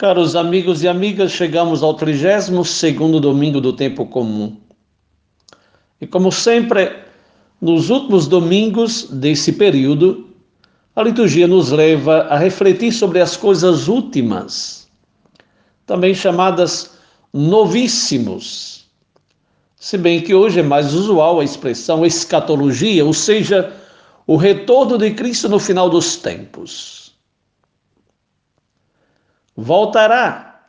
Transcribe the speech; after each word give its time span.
Caros 0.00 0.34
amigos 0.34 0.82
e 0.82 0.88
amigas, 0.88 1.30
chegamos 1.30 1.82
ao 1.82 1.92
32 1.92 3.20
domingo 3.20 3.60
do 3.60 3.70
tempo 3.70 4.06
comum. 4.06 4.56
E 6.00 6.06
como 6.06 6.32
sempre, 6.32 6.90
nos 7.60 7.90
últimos 7.90 8.26
domingos 8.26 9.08
desse 9.10 9.52
período, 9.52 10.26
a 10.96 11.02
liturgia 11.02 11.46
nos 11.46 11.70
leva 11.70 12.22
a 12.30 12.38
refletir 12.38 12.92
sobre 12.92 13.20
as 13.20 13.36
coisas 13.36 13.88
últimas, 13.88 14.88
também 15.84 16.14
chamadas 16.14 16.92
novíssimos. 17.30 18.86
Se 19.76 19.98
bem 19.98 20.22
que 20.22 20.34
hoje 20.34 20.60
é 20.60 20.62
mais 20.62 20.94
usual 20.94 21.40
a 21.40 21.44
expressão 21.44 22.06
escatologia, 22.06 23.04
ou 23.04 23.12
seja, 23.12 23.70
o 24.26 24.36
retorno 24.36 24.96
de 24.96 25.10
Cristo 25.10 25.46
no 25.46 25.58
final 25.58 25.90
dos 25.90 26.16
tempos 26.16 26.99
voltará 29.60 30.62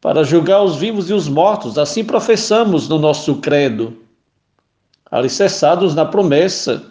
para 0.00 0.24
julgar 0.24 0.62
os 0.62 0.76
vivos 0.76 1.08
e 1.10 1.12
os 1.12 1.28
mortos, 1.28 1.78
assim 1.78 2.04
professamos 2.04 2.88
no 2.88 2.98
nosso 2.98 3.36
credo, 3.36 3.96
alicerçados 5.10 5.94
na 5.94 6.04
promessa 6.04 6.82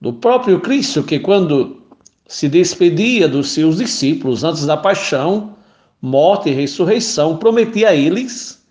do 0.00 0.12
próprio 0.12 0.60
Cristo, 0.60 1.02
que 1.02 1.18
quando 1.18 1.82
se 2.28 2.48
despedia 2.48 3.28
dos 3.28 3.50
seus 3.50 3.78
discípulos 3.78 4.44
antes 4.44 4.66
da 4.66 4.76
paixão, 4.76 5.56
morte 6.00 6.48
e 6.48 6.54
ressurreição, 6.54 7.36
prometia 7.36 7.88
a 7.88 7.94
eles, 7.94 8.64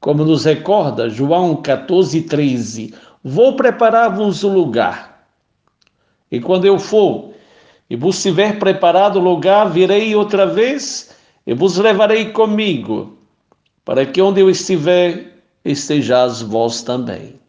como 0.00 0.24
nos 0.24 0.44
recorda 0.44 1.10
João 1.10 1.56
14, 1.56 2.22
13: 2.22 2.94
Vou 3.22 3.54
preparar-vos 3.54 4.42
o 4.44 4.48
lugar, 4.48 5.26
e 6.30 6.40
quando 6.40 6.64
eu 6.64 6.78
for 6.78 7.29
e 7.90 7.96
vos 7.96 8.22
tiver 8.22 8.60
preparado 8.60 9.18
lugar, 9.18 9.68
virei 9.68 10.14
outra 10.14 10.46
vez 10.46 11.10
e 11.44 11.52
vos 11.52 11.76
levarei 11.76 12.30
comigo, 12.30 13.18
para 13.84 14.06
que 14.06 14.22
onde 14.22 14.40
eu 14.40 14.48
estiver, 14.48 15.42
estejais 15.64 16.40
vós 16.40 16.82
também. 16.82 17.40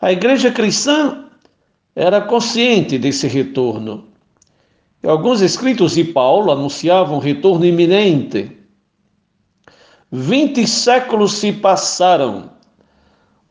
A 0.00 0.10
igreja 0.10 0.50
cristã 0.50 1.26
era 1.94 2.22
consciente 2.22 2.98
desse 2.98 3.28
retorno. 3.28 4.08
E 5.02 5.06
alguns 5.06 5.42
escritos 5.42 5.94
de 5.94 6.04
Paulo 6.04 6.50
anunciavam 6.50 7.16
um 7.16 7.20
retorno 7.20 7.66
iminente. 7.66 8.50
Vinte 10.10 10.66
séculos 10.66 11.34
se 11.34 11.52
passaram 11.52 12.53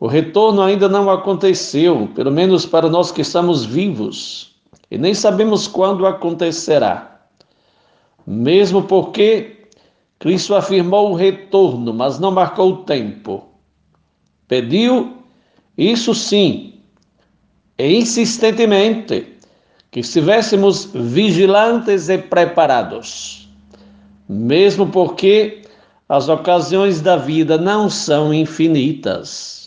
o 0.03 0.07
retorno 0.07 0.61
ainda 0.61 0.89
não 0.89 1.09
aconteceu, 1.09 2.09
pelo 2.13 2.29
menos 2.29 2.65
para 2.65 2.89
nós 2.89 3.09
que 3.09 3.21
estamos 3.21 3.63
vivos, 3.63 4.53
e 4.91 4.97
nem 4.97 5.13
sabemos 5.13 5.65
quando 5.65 6.05
acontecerá. 6.05 7.21
Mesmo 8.27 8.83
porque 8.83 9.69
Cristo 10.19 10.55
afirmou 10.55 11.11
o 11.11 11.15
retorno, 11.15 11.93
mas 11.93 12.19
não 12.19 12.31
marcou 12.31 12.73
o 12.73 12.77
tempo. 12.83 13.47
Pediu, 14.45 15.19
isso 15.77 16.13
sim, 16.13 16.81
e 17.77 17.95
insistentemente, 17.95 19.25
que 19.89 20.01
estivéssemos 20.01 20.89
vigilantes 20.93 22.09
e 22.09 22.17
preparados. 22.17 23.49
Mesmo 24.27 24.85
porque 24.85 25.61
as 26.09 26.27
ocasiões 26.27 26.99
da 26.99 27.15
vida 27.15 27.57
não 27.57 27.89
são 27.89 28.33
infinitas. 28.33 29.62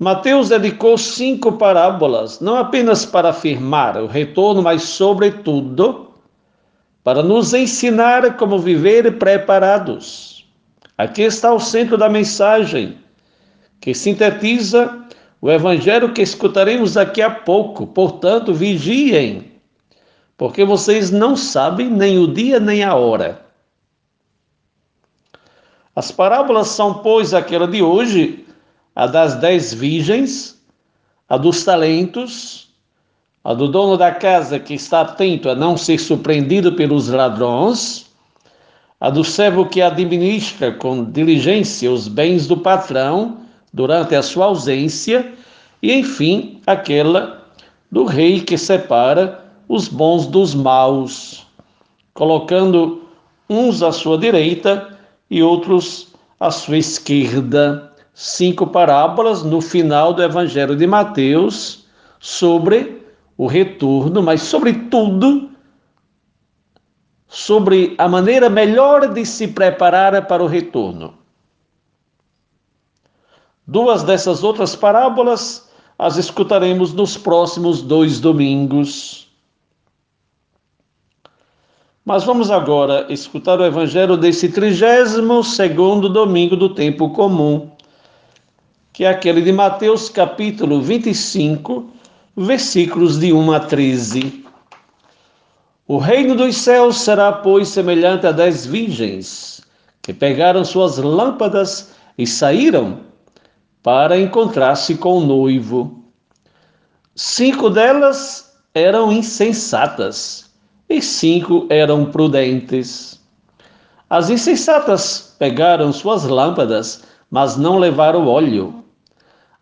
Mateus 0.00 0.48
dedicou 0.48 0.96
cinco 0.96 1.52
parábolas, 1.52 2.40
não 2.40 2.56
apenas 2.56 3.04
para 3.04 3.28
afirmar 3.28 3.98
o 3.98 4.06
retorno, 4.06 4.62
mas, 4.62 4.84
sobretudo, 4.84 6.08
para 7.04 7.22
nos 7.22 7.52
ensinar 7.52 8.38
como 8.38 8.58
viver 8.58 9.18
preparados. 9.18 10.48
Aqui 10.96 11.20
está 11.20 11.52
o 11.52 11.60
centro 11.60 11.98
da 11.98 12.08
mensagem, 12.08 12.96
que 13.78 13.92
sintetiza 13.92 15.04
o 15.38 15.50
evangelho 15.50 16.14
que 16.14 16.22
escutaremos 16.22 16.94
daqui 16.94 17.20
a 17.20 17.28
pouco. 17.28 17.86
Portanto, 17.86 18.54
vigiem, 18.54 19.52
porque 20.34 20.64
vocês 20.64 21.10
não 21.10 21.36
sabem 21.36 21.90
nem 21.90 22.18
o 22.18 22.26
dia 22.26 22.58
nem 22.58 22.82
a 22.82 22.94
hora. 22.94 23.44
As 25.94 26.10
parábolas 26.10 26.68
são, 26.68 26.94
pois, 26.94 27.34
aquela 27.34 27.68
de 27.68 27.82
hoje 27.82 28.46
a 28.94 29.06
das 29.06 29.36
dez 29.36 29.72
virgens, 29.72 30.60
a 31.28 31.36
dos 31.36 31.64
talentos, 31.64 32.68
a 33.44 33.54
do 33.54 33.68
dono 33.68 33.96
da 33.96 34.12
casa 34.12 34.58
que 34.58 34.74
está 34.74 35.02
atento 35.02 35.48
a 35.48 35.54
não 35.54 35.76
ser 35.76 35.98
surpreendido 35.98 36.72
pelos 36.72 37.08
ladrões, 37.08 38.06
a 39.00 39.08
do 39.08 39.24
servo 39.24 39.66
que 39.66 39.80
administra 39.80 40.72
com 40.72 41.04
diligência 41.04 41.90
os 41.90 42.06
bens 42.06 42.46
do 42.46 42.56
patrão 42.56 43.38
durante 43.72 44.14
a 44.14 44.22
sua 44.22 44.46
ausência, 44.46 45.32
e 45.82 45.92
enfim, 45.94 46.60
aquela 46.66 47.46
do 47.90 48.04
rei 48.04 48.40
que 48.40 48.58
separa 48.58 49.44
os 49.68 49.88
bons 49.88 50.26
dos 50.26 50.54
maus, 50.54 51.46
colocando 52.12 53.04
uns 53.48 53.82
à 53.82 53.90
sua 53.90 54.18
direita 54.18 54.98
e 55.30 55.42
outros 55.42 56.08
à 56.38 56.50
sua 56.50 56.78
esquerda 56.78 57.89
cinco 58.22 58.66
parábolas 58.66 59.42
no 59.42 59.62
final 59.62 60.12
do 60.12 60.22
Evangelho 60.22 60.76
de 60.76 60.86
Mateus 60.86 61.86
sobre 62.18 63.02
o 63.34 63.46
retorno, 63.46 64.22
mas 64.22 64.42
sobretudo 64.42 65.48
sobre 67.26 67.94
a 67.96 68.06
maneira 68.06 68.50
melhor 68.50 69.08
de 69.08 69.24
se 69.24 69.48
preparar 69.48 70.26
para 70.26 70.42
o 70.42 70.46
retorno. 70.46 71.14
Duas 73.66 74.02
dessas 74.02 74.44
outras 74.44 74.76
parábolas 74.76 75.70
as 75.98 76.18
escutaremos 76.18 76.92
nos 76.92 77.16
próximos 77.16 77.80
dois 77.80 78.20
domingos. 78.20 79.28
Mas 82.04 82.24
vamos 82.24 82.50
agora 82.50 83.10
escutar 83.10 83.58
o 83.58 83.64
evangelho 83.64 84.18
desse 84.18 84.50
32 84.50 85.46
segundo 85.46 86.06
domingo 86.10 86.54
do 86.54 86.74
tempo 86.74 87.08
comum 87.10 87.69
que 89.00 89.06
é 89.06 89.08
aquele 89.08 89.40
de 89.40 89.50
Mateus 89.50 90.10
capítulo 90.10 90.82
25, 90.82 91.90
versículos 92.36 93.18
de 93.18 93.32
1 93.32 93.52
a 93.52 93.60
13. 93.60 94.44
O 95.88 95.96
reino 95.96 96.34
dos 96.34 96.54
céus 96.58 97.00
será, 97.00 97.32
pois, 97.32 97.68
semelhante 97.68 98.26
a 98.26 98.30
dez 98.30 98.66
virgens 98.66 99.62
que 100.02 100.12
pegaram 100.12 100.66
suas 100.66 100.98
lâmpadas 100.98 101.94
e 102.18 102.26
saíram 102.26 103.00
para 103.82 104.20
encontrar-se 104.20 104.96
com 104.96 105.16
o 105.16 105.24
noivo. 105.24 106.04
Cinco 107.14 107.70
delas 107.70 108.52
eram 108.74 109.10
insensatas 109.10 110.50
e 110.90 111.00
cinco 111.00 111.66
eram 111.70 112.04
prudentes. 112.04 113.18
As 114.10 114.28
insensatas 114.28 115.34
pegaram 115.38 115.90
suas 115.90 116.24
lâmpadas 116.24 117.08
mas 117.30 117.56
não 117.56 117.78
levaram 117.78 118.26
óleo. 118.26 118.84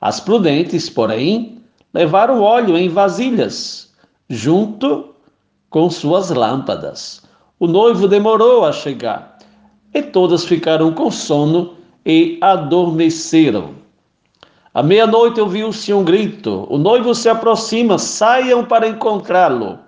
As 0.00 0.20
prudentes, 0.20 0.88
porém, 0.88 1.60
levaram 1.92 2.40
óleo 2.40 2.76
em 2.76 2.88
vasilhas, 2.88 3.92
junto 4.28 5.14
com 5.70 5.90
suas 5.90 6.30
lâmpadas. 6.30 7.22
O 7.58 7.66
noivo 7.66 8.06
demorou 8.06 8.64
a 8.64 8.72
chegar, 8.72 9.38
e 9.92 10.02
todas 10.02 10.44
ficaram 10.44 10.92
com 10.92 11.10
sono 11.10 11.74
e 12.06 12.38
adormeceram. 12.40 13.74
À 14.72 14.82
meia-noite 14.82 15.40
ouviu-se 15.40 15.92
um 15.92 16.04
grito: 16.04 16.66
O 16.70 16.78
noivo 16.78 17.14
se 17.14 17.28
aproxima, 17.28 17.98
saiam 17.98 18.64
para 18.64 18.86
encontrá-lo. 18.86 19.80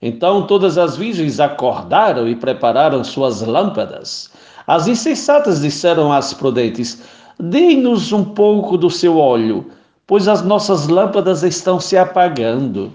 Então 0.00 0.46
todas 0.46 0.78
as 0.78 0.96
virgens 0.96 1.40
acordaram 1.40 2.28
e 2.28 2.36
prepararam 2.36 3.02
suas 3.02 3.42
lâmpadas. 3.42 4.30
As 4.66 4.86
insensatas 4.86 5.60
disseram 5.60 6.12
às 6.12 6.32
prudentes: 6.32 7.02
Dê-nos 7.42 8.12
um 8.12 8.22
pouco 8.22 8.76
do 8.76 8.90
seu 8.90 9.16
óleo, 9.16 9.70
pois 10.06 10.28
as 10.28 10.42
nossas 10.42 10.88
lâmpadas 10.88 11.42
estão 11.42 11.80
se 11.80 11.96
apagando. 11.96 12.92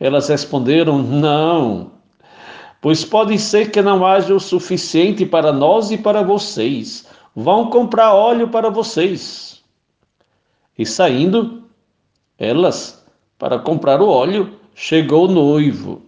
Elas 0.00 0.28
responderam: 0.28 1.02
Não, 1.02 1.90
pois 2.80 3.04
pode 3.04 3.38
ser 3.38 3.70
que 3.70 3.82
não 3.82 4.06
haja 4.06 4.34
o 4.34 4.40
suficiente 4.40 5.26
para 5.26 5.52
nós 5.52 5.90
e 5.90 5.98
para 5.98 6.22
vocês. 6.22 7.06
Vão 7.36 7.68
comprar 7.68 8.14
óleo 8.14 8.48
para 8.48 8.70
vocês. 8.70 9.62
E 10.78 10.86
saindo, 10.86 11.64
elas, 12.38 13.04
para 13.38 13.58
comprar 13.58 14.00
o 14.00 14.08
óleo, 14.08 14.54
chegou 14.74 15.26
o 15.26 15.30
noivo. 15.30 16.07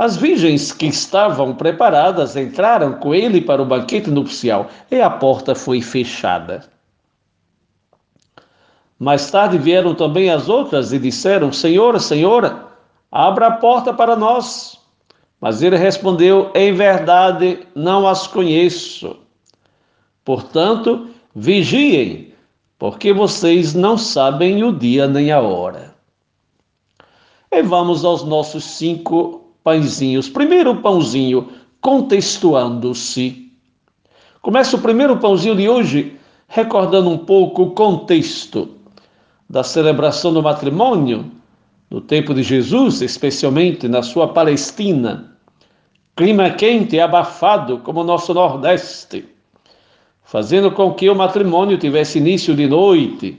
As 0.00 0.16
virgens 0.16 0.72
que 0.72 0.86
estavam 0.86 1.54
preparadas 1.54 2.34
entraram 2.34 2.94
com 2.94 3.14
ele 3.14 3.38
para 3.38 3.60
o 3.60 3.66
banquete 3.66 4.08
nupcial 4.08 4.70
e 4.90 4.98
a 4.98 5.10
porta 5.10 5.54
foi 5.54 5.82
fechada. 5.82 6.64
Mais 8.98 9.30
tarde 9.30 9.58
vieram 9.58 9.94
também 9.94 10.30
as 10.30 10.48
outras 10.48 10.94
e 10.94 10.98
disseram: 10.98 11.52
Senhora, 11.52 12.00
Senhora, 12.00 12.64
abra 13.12 13.48
a 13.48 13.50
porta 13.50 13.92
para 13.92 14.16
nós. 14.16 14.80
Mas 15.38 15.62
ele 15.62 15.76
respondeu: 15.76 16.50
Em 16.54 16.72
verdade, 16.72 17.66
não 17.74 18.08
as 18.08 18.26
conheço. 18.26 19.18
Portanto, 20.24 21.10
vigiem, 21.34 22.32
porque 22.78 23.12
vocês 23.12 23.74
não 23.74 23.98
sabem 23.98 24.64
o 24.64 24.72
dia 24.72 25.06
nem 25.06 25.30
a 25.30 25.42
hora. 25.42 25.94
E 27.52 27.60
vamos 27.60 28.02
aos 28.02 28.24
nossos 28.24 28.64
cinco 28.64 29.39
pãezinhos. 29.70 30.28
Primeiro 30.28 30.74
pãozinho, 30.76 31.48
contextuando-se. 31.80 33.52
Começa 34.42 34.76
o 34.76 34.80
primeiro 34.80 35.16
pãozinho 35.18 35.54
de 35.54 35.68
hoje 35.68 36.16
recordando 36.48 37.08
um 37.08 37.18
pouco 37.18 37.62
o 37.62 37.70
contexto 37.70 38.68
da 39.48 39.62
celebração 39.62 40.32
do 40.32 40.42
matrimônio 40.42 41.30
no 41.88 42.00
tempo 42.00 42.34
de 42.34 42.42
Jesus, 42.42 43.00
especialmente 43.00 43.86
na 43.86 44.02
sua 44.02 44.26
Palestina. 44.26 45.36
Clima 46.16 46.50
quente 46.50 46.96
e 46.96 47.00
abafado 47.00 47.78
como 47.78 48.00
o 48.00 48.04
nosso 48.04 48.34
Nordeste, 48.34 49.24
fazendo 50.24 50.72
com 50.72 50.92
que 50.94 51.08
o 51.08 51.14
matrimônio 51.14 51.78
tivesse 51.78 52.18
início 52.18 52.56
de 52.56 52.66
noite, 52.66 53.38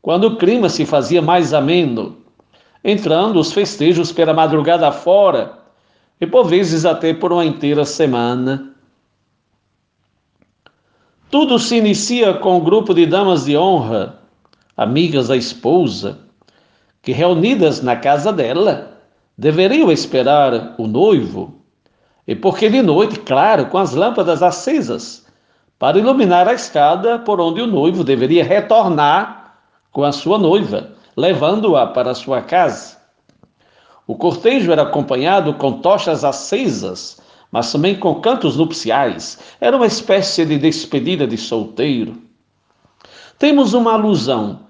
quando 0.00 0.24
o 0.28 0.36
clima 0.36 0.68
se 0.68 0.86
fazia 0.86 1.20
mais 1.20 1.52
ameno, 1.52 2.17
entrando 2.88 3.38
os 3.38 3.52
festejos 3.52 4.10
pela 4.10 4.32
madrugada 4.32 4.90
fora 4.90 5.58
e 6.18 6.26
por 6.26 6.46
vezes 6.46 6.84
até 6.86 7.12
por 7.12 7.32
uma 7.32 7.44
inteira 7.44 7.84
semana. 7.84 8.72
Tudo 11.30 11.58
se 11.58 11.76
inicia 11.76 12.32
com 12.34 12.56
um 12.56 12.64
grupo 12.64 12.94
de 12.94 13.04
damas 13.04 13.44
de 13.44 13.56
honra, 13.56 14.18
amigas 14.74 15.28
da 15.28 15.36
esposa, 15.36 16.18
que 17.02 17.12
reunidas 17.12 17.82
na 17.82 17.96
casa 17.96 18.32
dela, 18.32 18.98
deveriam 19.36 19.92
esperar 19.92 20.74
o 20.78 20.86
noivo, 20.86 21.54
e 22.26 22.34
porque 22.34 22.70
de 22.70 22.80
noite, 22.80 23.20
claro, 23.20 23.66
com 23.66 23.76
as 23.76 23.92
lâmpadas 23.92 24.42
acesas, 24.42 25.26
para 25.78 25.98
iluminar 25.98 26.48
a 26.48 26.54
escada 26.54 27.18
por 27.18 27.38
onde 27.40 27.60
o 27.60 27.66
noivo 27.66 28.02
deveria 28.02 28.42
retornar 28.42 29.58
com 29.92 30.04
a 30.04 30.12
sua 30.12 30.38
noiva, 30.38 30.87
levando-a 31.18 31.84
para 31.84 32.14
sua 32.14 32.40
casa. 32.40 32.96
O 34.06 34.14
cortejo 34.14 34.70
era 34.70 34.82
acompanhado 34.82 35.52
com 35.54 35.80
tochas 35.80 36.24
acesas, 36.24 37.20
mas 37.50 37.72
também 37.72 37.96
com 37.96 38.20
cantos 38.20 38.56
nupciais. 38.56 39.36
Era 39.60 39.76
uma 39.76 39.86
espécie 39.86 40.46
de 40.46 40.56
despedida 40.56 41.26
de 41.26 41.36
solteiro. 41.36 42.22
Temos 43.36 43.74
uma 43.74 43.94
alusão 43.94 44.60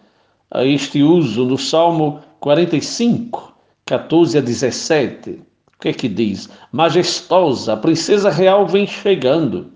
a 0.50 0.64
este 0.64 1.02
uso 1.02 1.44
no 1.44 1.58
Salmo 1.58 2.20
45, 2.40 3.54
14 3.84 4.38
a 4.38 4.40
17. 4.40 5.30
O 5.32 5.80
que 5.80 5.90
é 5.90 5.92
que 5.92 6.08
diz? 6.08 6.48
Majestosa, 6.72 7.74
a 7.74 7.76
princesa 7.76 8.30
real 8.30 8.66
vem 8.66 8.86
chegando, 8.86 9.70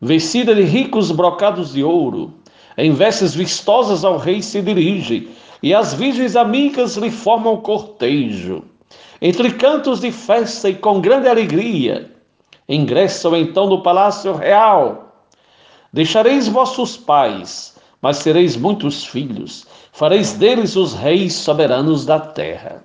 vestida 0.00 0.54
de 0.54 0.62
ricos 0.62 1.10
brocados 1.10 1.72
de 1.72 1.82
ouro, 1.82 2.34
em 2.76 2.92
vestes 2.92 3.34
vistosas 3.34 4.04
ao 4.04 4.16
rei 4.16 4.40
se 4.40 4.62
dirige, 4.62 5.28
e 5.62 5.74
as 5.74 5.94
virgens 5.94 6.36
amigas 6.36 6.96
lhe 6.96 7.10
formam 7.10 7.56
cortejo. 7.56 8.64
Entre 9.20 9.52
cantos 9.52 10.00
de 10.00 10.12
festa 10.12 10.68
e 10.68 10.74
com 10.74 11.00
grande 11.00 11.28
alegria, 11.28 12.10
ingressam 12.68 13.36
então 13.36 13.68
no 13.68 13.82
palácio 13.82 14.34
real. 14.34 15.24
Deixareis 15.92 16.46
vossos 16.46 16.96
pais, 16.96 17.76
mas 18.00 18.18
sereis 18.18 18.56
muitos 18.56 19.04
filhos, 19.04 19.66
fareis 19.92 20.34
deles 20.34 20.76
os 20.76 20.94
reis 20.94 21.34
soberanos 21.34 22.04
da 22.06 22.20
terra. 22.20 22.84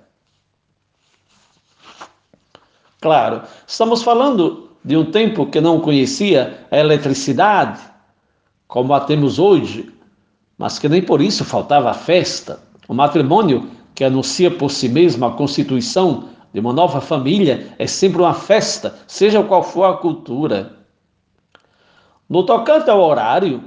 Claro, 3.00 3.42
estamos 3.66 4.02
falando 4.02 4.70
de 4.82 4.96
um 4.96 5.10
tempo 5.10 5.46
que 5.46 5.60
não 5.60 5.78
conhecia 5.78 6.66
a 6.70 6.78
eletricidade, 6.78 7.80
como 8.66 8.94
a 8.94 9.00
temos 9.00 9.38
hoje, 9.38 9.92
mas 10.56 10.78
que 10.78 10.88
nem 10.88 11.02
por 11.02 11.20
isso 11.20 11.44
faltava 11.44 11.92
festa. 11.92 12.63
O 12.88 12.94
matrimônio 12.94 13.68
que 13.94 14.04
anuncia 14.04 14.50
por 14.50 14.70
si 14.70 14.88
mesmo 14.88 15.24
a 15.24 15.32
constituição 15.32 16.24
de 16.52 16.60
uma 16.60 16.72
nova 16.72 17.00
família 17.00 17.74
é 17.78 17.86
sempre 17.86 18.20
uma 18.20 18.34
festa, 18.34 18.96
seja 19.06 19.42
qual 19.42 19.62
for 19.62 19.84
a 19.84 19.96
cultura. 19.96 20.72
No 22.28 22.44
tocante 22.44 22.90
ao 22.90 23.00
horário, 23.00 23.62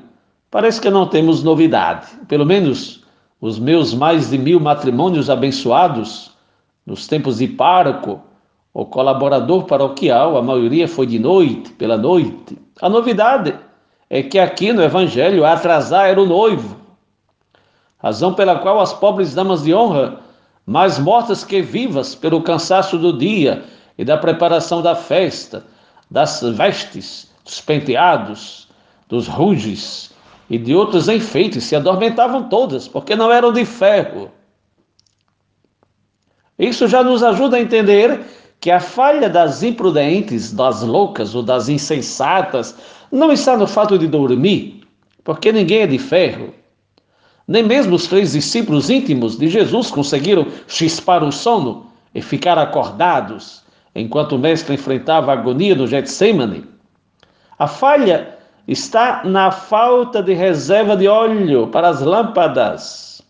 parece 0.51 0.79
que 0.79 0.89
não 0.89 1.07
temos 1.07 1.43
novidade. 1.43 2.07
Pelo 2.27 2.45
menos 2.45 3.03
os 3.39 3.59
meus 3.59 3.93
mais 3.93 4.29
de 4.29 4.37
mil 4.37 4.59
matrimônios 4.59 5.29
abençoados, 5.29 6.31
nos 6.85 7.07
tempos 7.07 7.37
de 7.37 7.47
pároco 7.47 8.21
ou 8.73 8.85
colaborador 8.85 9.65
paroquial, 9.65 10.37
a 10.37 10.41
maioria 10.41 10.87
foi 10.87 11.05
de 11.05 11.19
noite, 11.19 11.71
pela 11.71 11.97
noite. 11.97 12.57
A 12.81 12.87
novidade 12.87 13.53
é 14.09 14.23
que 14.23 14.39
aqui 14.39 14.71
no 14.71 14.81
Evangelho 14.81 15.45
atrasar 15.45 16.07
era 16.07 16.21
o 16.21 16.25
noivo 16.25 16.86
razão 17.97 18.33
pela 18.33 18.59
qual 18.59 18.79
as 18.79 18.93
pobres 18.93 19.33
damas 19.33 19.63
de 19.63 19.73
honra, 19.73 20.19
mais 20.65 20.99
mortas 20.99 21.43
que 21.43 21.61
vivas 21.61 22.13
pelo 22.13 22.41
cansaço 22.41 22.97
do 22.97 23.17
dia 23.17 23.63
e 23.97 24.05
da 24.05 24.17
preparação 24.17 24.81
da 24.81 24.95
festa, 24.95 25.65
das 26.09 26.41
vestes, 26.41 27.29
dos 27.43 27.59
penteados, 27.61 28.67
dos 29.07 29.27
ruges 29.27 30.11
e 30.49 30.57
de 30.57 30.75
outros 30.75 31.09
enfeites, 31.09 31.63
se 31.63 31.75
adormentavam 31.75 32.43
todas, 32.43 32.87
porque 32.87 33.15
não 33.15 33.31
eram 33.31 33.51
de 33.51 33.65
ferro. 33.65 34.31
Isso 36.59 36.87
já 36.87 37.03
nos 37.03 37.23
ajuda 37.23 37.57
a 37.57 37.61
entender 37.61 38.19
que 38.59 38.71
a 38.71 38.79
falha 38.79 39.29
das 39.29 39.63
imprudentes, 39.63 40.51
das 40.51 40.81
loucas 40.81 41.35
ou 41.35 41.43
das 41.43 41.69
insensatas 41.69 42.75
não 43.11 43.31
está 43.31 43.55
no 43.55 43.67
fato 43.67 43.97
de 43.97 44.07
dormir, 44.07 44.83
porque 45.23 45.51
ninguém 45.51 45.81
é 45.81 45.87
de 45.87 45.99
ferro 45.99 46.53
nem 47.47 47.63
mesmo 47.63 47.95
os 47.95 48.07
três 48.07 48.33
discípulos 48.33 48.89
íntimos 48.89 49.37
de 49.37 49.47
Jesus 49.47 49.89
conseguiram 49.89 50.47
chispar 50.67 51.23
o 51.23 51.31
sono 51.31 51.87
e 52.13 52.21
ficar 52.21 52.57
acordados 52.57 53.63
enquanto 53.95 54.33
o 54.33 54.39
mestre 54.39 54.75
enfrentava 54.75 55.31
a 55.31 55.33
agonia 55.33 55.73
no 55.73 55.87
Getsemane. 55.87 56.65
A 57.57 57.67
falha 57.67 58.37
está 58.67 59.23
na 59.23 59.49
falta 59.49 60.21
de 60.21 60.33
reserva 60.33 60.95
de 60.95 61.07
óleo 61.07 61.67
para 61.67 61.87
as 61.87 62.01
lâmpadas, 62.01 63.21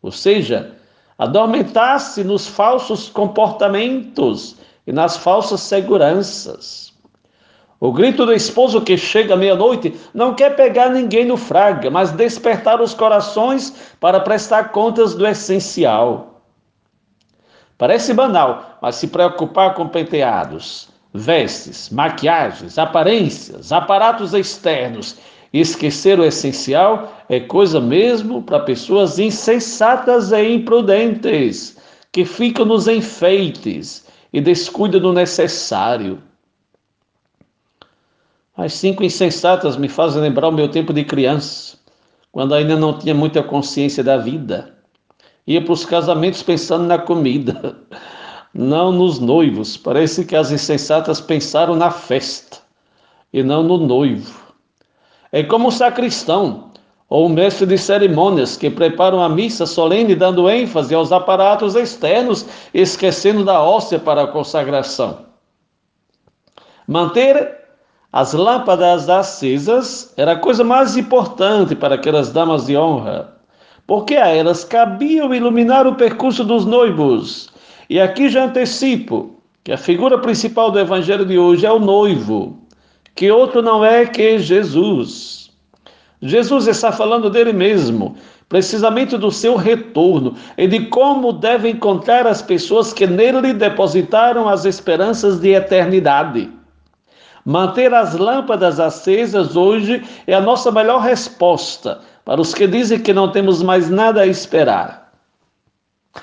ou 0.00 0.12
seja, 0.12 0.74
adormentar-se 1.18 2.22
nos 2.22 2.46
falsos 2.46 3.08
comportamentos 3.08 4.56
e 4.86 4.92
nas 4.92 5.16
falsas 5.16 5.60
seguranças. 5.60 6.87
O 7.80 7.92
grito 7.92 8.26
do 8.26 8.32
esposo 8.32 8.80
que 8.80 8.96
chega 8.96 9.36
meia-noite 9.36 9.94
não 10.12 10.34
quer 10.34 10.56
pegar 10.56 10.88
ninguém 10.90 11.24
no 11.24 11.36
fraga, 11.36 11.88
mas 11.88 12.10
despertar 12.10 12.80
os 12.80 12.92
corações 12.92 13.72
para 14.00 14.18
prestar 14.18 14.70
contas 14.70 15.14
do 15.14 15.24
essencial. 15.24 16.42
Parece 17.76 18.12
banal, 18.12 18.78
mas 18.82 18.96
se 18.96 19.06
preocupar 19.06 19.74
com 19.74 19.86
penteados, 19.86 20.88
vestes, 21.14 21.88
maquiagens, 21.90 22.76
aparências, 22.78 23.70
aparatos 23.70 24.34
externos 24.34 25.16
e 25.52 25.60
esquecer 25.60 26.18
o 26.18 26.24
essencial 26.24 27.12
é 27.28 27.38
coisa 27.38 27.80
mesmo 27.80 28.42
para 28.42 28.58
pessoas 28.58 29.20
insensatas 29.20 30.32
e 30.32 30.42
imprudentes, 30.42 31.78
que 32.10 32.24
ficam 32.24 32.64
nos 32.64 32.88
enfeites 32.88 34.04
e 34.32 34.40
descuidam 34.40 35.00
do 35.00 35.12
necessário. 35.12 36.20
As 38.58 38.72
cinco 38.74 39.04
insensatas 39.04 39.76
me 39.76 39.88
fazem 39.88 40.20
lembrar 40.20 40.48
o 40.48 40.52
meu 40.52 40.68
tempo 40.68 40.92
de 40.92 41.04
criança, 41.04 41.78
quando 42.32 42.52
ainda 42.56 42.74
não 42.76 42.98
tinha 42.98 43.14
muita 43.14 43.40
consciência 43.40 44.02
da 44.02 44.16
vida. 44.16 44.74
Ia 45.46 45.62
para 45.62 45.72
os 45.72 45.84
casamentos 45.84 46.42
pensando 46.42 46.82
na 46.82 46.98
comida, 46.98 47.76
não 48.52 48.90
nos 48.90 49.20
noivos. 49.20 49.76
Parece 49.76 50.24
que 50.24 50.34
as 50.34 50.50
insensatas 50.50 51.20
pensaram 51.20 51.76
na 51.76 51.92
festa 51.92 52.58
e 53.32 53.44
não 53.44 53.62
no 53.62 53.78
noivo. 53.78 54.52
É 55.30 55.44
como 55.44 55.68
o 55.68 55.72
sacristão 55.72 56.72
ou 57.08 57.26
o 57.26 57.28
mestre 57.28 57.64
de 57.64 57.78
cerimônias 57.78 58.56
que 58.56 58.68
preparam 58.68 59.22
a 59.22 59.28
missa 59.28 59.66
solene 59.66 60.16
dando 60.16 60.50
ênfase 60.50 60.92
aos 60.96 61.12
aparatos 61.12 61.76
externos, 61.76 62.44
esquecendo 62.74 63.44
da 63.44 63.62
hóstia 63.62 64.00
para 64.00 64.24
a 64.24 64.26
consagração. 64.26 65.26
Manter 66.88 67.57
as 68.12 68.32
lâmpadas 68.32 69.08
acesas 69.08 70.14
era 70.16 70.32
a 70.32 70.38
coisa 70.38 70.64
mais 70.64 70.96
importante 70.96 71.74
para 71.74 71.94
aquelas 71.94 72.32
damas 72.32 72.66
de 72.66 72.76
honra, 72.76 73.34
porque 73.86 74.16
a 74.16 74.28
elas 74.28 74.64
cabiam 74.64 75.34
iluminar 75.34 75.86
o 75.86 75.94
percurso 75.94 76.42
dos 76.42 76.64
noivos. 76.64 77.50
E 77.90 78.00
aqui 78.00 78.30
já 78.30 78.44
antecipo 78.44 79.38
que 79.62 79.72
a 79.72 79.76
figura 79.76 80.18
principal 80.18 80.70
do 80.70 80.78
evangelho 80.78 81.26
de 81.26 81.38
hoje 81.38 81.66
é 81.66 81.70
o 81.70 81.78
noivo, 81.78 82.58
que 83.14 83.30
outro 83.30 83.60
não 83.60 83.84
é 83.84 84.06
que 84.06 84.38
Jesus. 84.38 85.50
Jesus 86.22 86.66
está 86.66 86.90
falando 86.90 87.28
dele 87.28 87.52
mesmo, 87.52 88.16
precisamente 88.48 89.18
do 89.18 89.30
seu 89.30 89.54
retorno 89.54 90.34
e 90.56 90.66
de 90.66 90.86
como 90.86 91.30
deve 91.30 91.68
encontrar 91.68 92.26
as 92.26 92.40
pessoas 92.40 92.92
que 92.92 93.06
nele 93.06 93.52
depositaram 93.52 94.48
as 94.48 94.64
esperanças 94.64 95.38
de 95.38 95.50
eternidade. 95.50 96.57
Manter 97.48 97.94
as 97.94 98.14
lâmpadas 98.14 98.78
acesas 98.78 99.56
hoje 99.56 100.06
é 100.26 100.34
a 100.34 100.40
nossa 100.40 100.70
melhor 100.70 101.00
resposta 101.00 102.02
para 102.22 102.42
os 102.42 102.52
que 102.52 102.66
dizem 102.66 103.00
que 103.00 103.10
não 103.10 103.32
temos 103.32 103.62
mais 103.62 103.88
nada 103.88 104.20
a 104.20 104.26
esperar. 104.26 105.10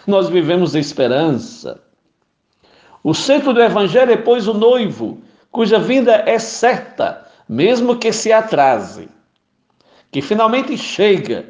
Nós 0.06 0.30
vivemos 0.30 0.76
a 0.76 0.80
esperança. 0.80 1.82
O 3.04 3.16
centro 3.16 3.56
do 3.56 3.60
Evangelho 3.60 4.12
é, 4.12 4.18
pois, 4.18 4.48
o 4.48 4.54
noivo, 4.54 5.18
cuja 5.52 5.80
vinda 5.80 6.22
é 6.28 6.38
certa, 6.38 7.26
mesmo 7.50 7.96
que 7.96 8.14
se 8.14 8.32
atrase, 8.32 9.10
que 10.12 10.22
finalmente 10.22 10.78
chega 10.78 11.48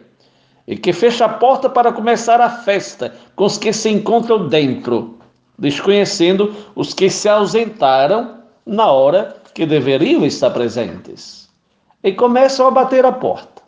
e 0.65 0.77
que 0.77 0.93
fecha 0.93 1.25
a 1.25 1.29
porta 1.29 1.69
para 1.69 1.91
começar 1.91 2.39
a 2.39 2.49
festa 2.49 3.13
com 3.35 3.43
os 3.43 3.57
que 3.57 3.73
se 3.73 3.89
encontram 3.89 4.47
dentro, 4.47 5.19
desconhecendo 5.59 6.55
os 6.75 6.93
que 6.93 7.09
se 7.09 7.27
ausentaram 7.27 8.37
na 8.65 8.89
hora 8.89 9.43
que 9.55 9.65
deveriam 9.65 10.25
estar 10.25 10.51
presentes. 10.51 11.49
E 12.03 12.11
começam 12.11 12.67
a 12.67 12.71
bater 12.71 13.05
a 13.05 13.11
porta. 13.11 13.63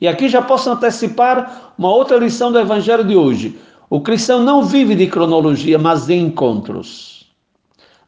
E 0.00 0.06
aqui 0.06 0.28
já 0.28 0.42
posso 0.42 0.68
antecipar 0.68 1.72
uma 1.78 1.88
outra 1.88 2.18
lição 2.18 2.52
do 2.52 2.58
Evangelho 2.58 3.04
de 3.04 3.16
hoje. 3.16 3.58
O 3.88 4.00
cristão 4.00 4.42
não 4.42 4.64
vive 4.64 4.94
de 4.94 5.06
cronologia, 5.06 5.78
mas 5.78 6.06
de 6.06 6.14
encontros. 6.14 7.26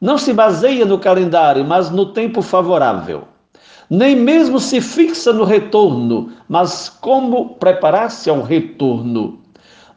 Não 0.00 0.18
se 0.18 0.32
baseia 0.32 0.84
no 0.84 0.98
calendário, 0.98 1.64
mas 1.64 1.90
no 1.90 2.06
tempo 2.06 2.42
favorável. 2.42 3.24
Nem 3.88 4.16
mesmo 4.16 4.58
se 4.58 4.80
fixa 4.80 5.32
no 5.32 5.44
retorno, 5.44 6.32
mas 6.48 6.88
como 6.88 7.54
preparar-se 7.54 8.28
ao 8.28 8.42
retorno. 8.42 9.40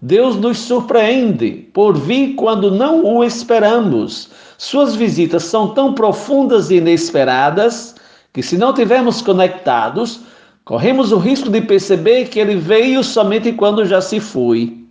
Deus 0.01 0.35
nos 0.35 0.59
surpreende 0.59 1.69
por 1.73 1.97
vir 1.97 2.35
quando 2.35 2.69
não 2.69 3.03
o 3.03 3.23
esperamos. 3.23 4.29
Suas 4.57 4.95
visitas 4.95 5.43
são 5.43 5.73
tão 5.73 5.93
profundas 5.93 6.69
e 6.69 6.75
inesperadas 6.75 7.95
que, 8.31 8.41
se 8.41 8.57
não 8.57 8.73
tivermos 8.73 9.21
conectados, 9.21 10.21
corremos 10.65 11.11
o 11.11 11.17
risco 11.17 11.49
de 11.49 11.61
perceber 11.61 12.29
que 12.29 12.39
ele 12.39 12.55
veio 12.55 13.03
somente 13.03 13.51
quando 13.51 13.85
já 13.85 14.01
se 14.01 14.19
foi. 14.19 14.83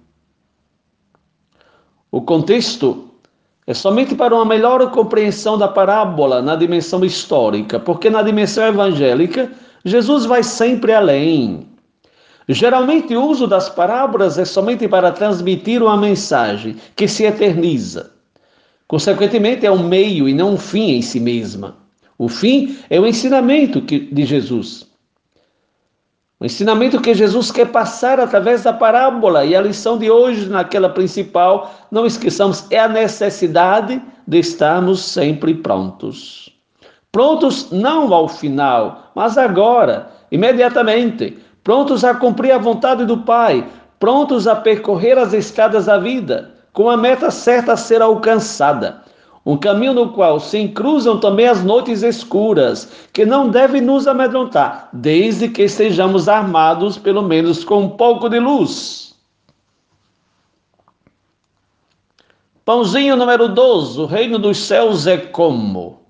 O 2.11 2.21
contexto 2.21 3.09
é 3.67 3.73
somente 3.73 4.15
para 4.15 4.35
uma 4.35 4.45
melhor 4.45 4.91
compreensão 4.91 5.57
da 5.57 5.69
parábola 5.69 6.43
na 6.43 6.57
dimensão 6.57 7.05
histórica, 7.05 7.79
porque 7.79 8.11
na 8.11 8.23
dimensão 8.23 8.67
evangélica, 8.67 9.51
Jesus 9.85 10.27
vai 10.27 10.43
sempre 10.43 10.93
além. 10.93 11.67
Geralmente, 12.49 13.17
o 13.17 13.25
uso 13.25 13.47
das 13.47 13.69
parábolas 13.69 14.37
é 14.37 14.45
somente 14.45 14.87
para 14.89 15.13
transmitir 15.13 15.83
uma 15.83 15.97
mensagem 15.97 16.77
que 16.97 17.07
se 17.07 17.25
eterniza. 17.25 18.11
Consequentemente, 18.93 19.65
é 19.65 19.73
um 19.73 19.83
meio 19.83 20.29
e 20.29 20.35
não 20.35 20.53
um 20.53 20.59
fim 20.59 20.91
em 20.91 21.01
si 21.01 21.19
mesma. 21.19 21.77
O 22.19 22.29
fim 22.29 22.77
é 22.91 23.01
o 23.01 23.07
ensinamento 23.07 23.81
de 23.81 24.27
Jesus. 24.27 24.87
O 26.39 26.45
ensinamento 26.45 27.01
que 27.01 27.15
Jesus 27.15 27.51
quer 27.51 27.73
passar 27.73 28.21
através 28.21 28.65
da 28.65 28.73
parábola 28.75 29.47
e 29.47 29.57
a 29.57 29.63
lição 29.63 29.97
de 29.97 30.11
hoje, 30.11 30.47
naquela 30.47 30.91
principal, 30.91 31.75
não 31.91 32.05
esqueçamos, 32.05 32.67
é 32.71 32.81
a 32.81 32.87
necessidade 32.87 33.99
de 34.29 34.39
estarmos 34.39 35.01
sempre 35.01 35.55
prontos. 35.55 36.55
Prontos 37.11 37.71
não 37.71 38.13
ao 38.13 38.29
final, 38.29 39.11
mas 39.15 39.39
agora, 39.39 40.11
imediatamente 40.31 41.39
prontos 41.65 42.05
a 42.05 42.15
cumprir 42.15 42.53
a 42.53 42.59
vontade 42.59 43.07
do 43.07 43.17
Pai, 43.17 43.67
prontos 43.99 44.47
a 44.47 44.55
percorrer 44.55 45.17
as 45.17 45.33
escadas 45.33 45.87
da 45.87 45.97
vida, 45.97 46.52
com 46.73 46.89
a 46.89 46.97
meta 46.97 47.31
certa 47.31 47.75
a 47.75 47.77
ser 47.77 48.01
alcançada. 48.01 49.03
Um 49.45 49.57
caminho 49.57 49.93
no 49.93 50.13
qual 50.13 50.39
se 50.39 50.57
encruzam 50.57 51.19
também 51.19 51.49
as 51.49 51.65
noites 51.65 52.03
escuras, 52.03 52.91
que 53.13 53.27
não 53.27 53.49
devem 53.49 53.81
nos 53.81 54.07
amedrontar, 54.07 54.89
desde 54.93 55.49
que 55.49 55.63
estejamos 55.63 56.29
armados, 56.29 56.97
pelo 56.97 57.23
menos 57.23 57.65
com 57.65 57.81
um 57.81 57.89
pouco 57.89 58.29
de 58.29 58.39
luz. 58.39 59.17
Pãozinho 62.65 63.17
número 63.17 63.49
12: 63.49 64.01
o 64.01 64.07
reino 64.07 64.39
dos 64.39 64.59
céus 64.59 65.09
é 65.09 65.17
como? 65.17 66.03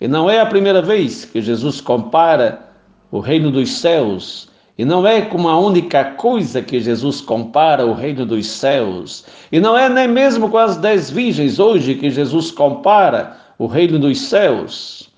E 0.00 0.06
não 0.06 0.30
é 0.30 0.38
a 0.40 0.46
primeira 0.46 0.80
vez 0.80 1.24
que 1.24 1.42
Jesus 1.42 1.80
compara 1.80 2.68
o 3.10 3.18
reino 3.18 3.50
dos 3.50 3.78
céus. 3.78 4.48
E 4.76 4.84
não 4.84 5.06
é 5.06 5.22
com 5.22 5.48
a 5.48 5.58
única 5.58 6.04
coisa 6.04 6.60
que 6.60 6.80
Jesus 6.80 7.20
compara 7.20 7.86
o 7.86 7.94
reino 7.94 8.26
dos 8.26 8.46
céus. 8.46 9.24
E 9.52 9.60
não 9.60 9.76
é 9.76 9.88
nem 9.88 10.08
mesmo 10.08 10.48
com 10.48 10.58
as 10.58 10.76
dez 10.76 11.10
virgens 11.10 11.58
hoje 11.58 11.94
que 11.94 12.10
Jesus 12.10 12.50
compara 12.50 13.36
o 13.58 13.66
reino 13.66 13.98
dos 13.98 14.20
céus. 14.20 15.08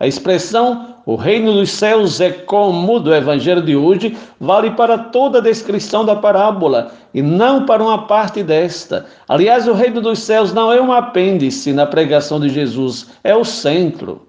A 0.00 0.06
expressão 0.06 0.94
o 1.06 1.16
reino 1.16 1.52
dos 1.52 1.70
céus 1.70 2.18
é 2.18 2.30
como 2.30 2.98
do 2.98 3.14
evangelho 3.14 3.60
de 3.60 3.76
hoje 3.76 4.16
vale 4.40 4.70
para 4.70 4.96
toda 4.96 5.38
a 5.38 5.42
descrição 5.42 6.02
da 6.02 6.16
parábola 6.16 6.92
e 7.12 7.20
não 7.20 7.66
para 7.66 7.82
uma 7.82 8.06
parte 8.06 8.42
desta. 8.42 9.04
Aliás, 9.28 9.68
o 9.68 9.74
reino 9.74 10.00
dos 10.00 10.20
céus 10.20 10.54
não 10.54 10.72
é 10.72 10.80
um 10.80 10.90
apêndice 10.90 11.74
na 11.74 11.84
pregação 11.84 12.40
de 12.40 12.48
Jesus, 12.48 13.10
é 13.22 13.36
o 13.36 13.44
centro. 13.44 14.26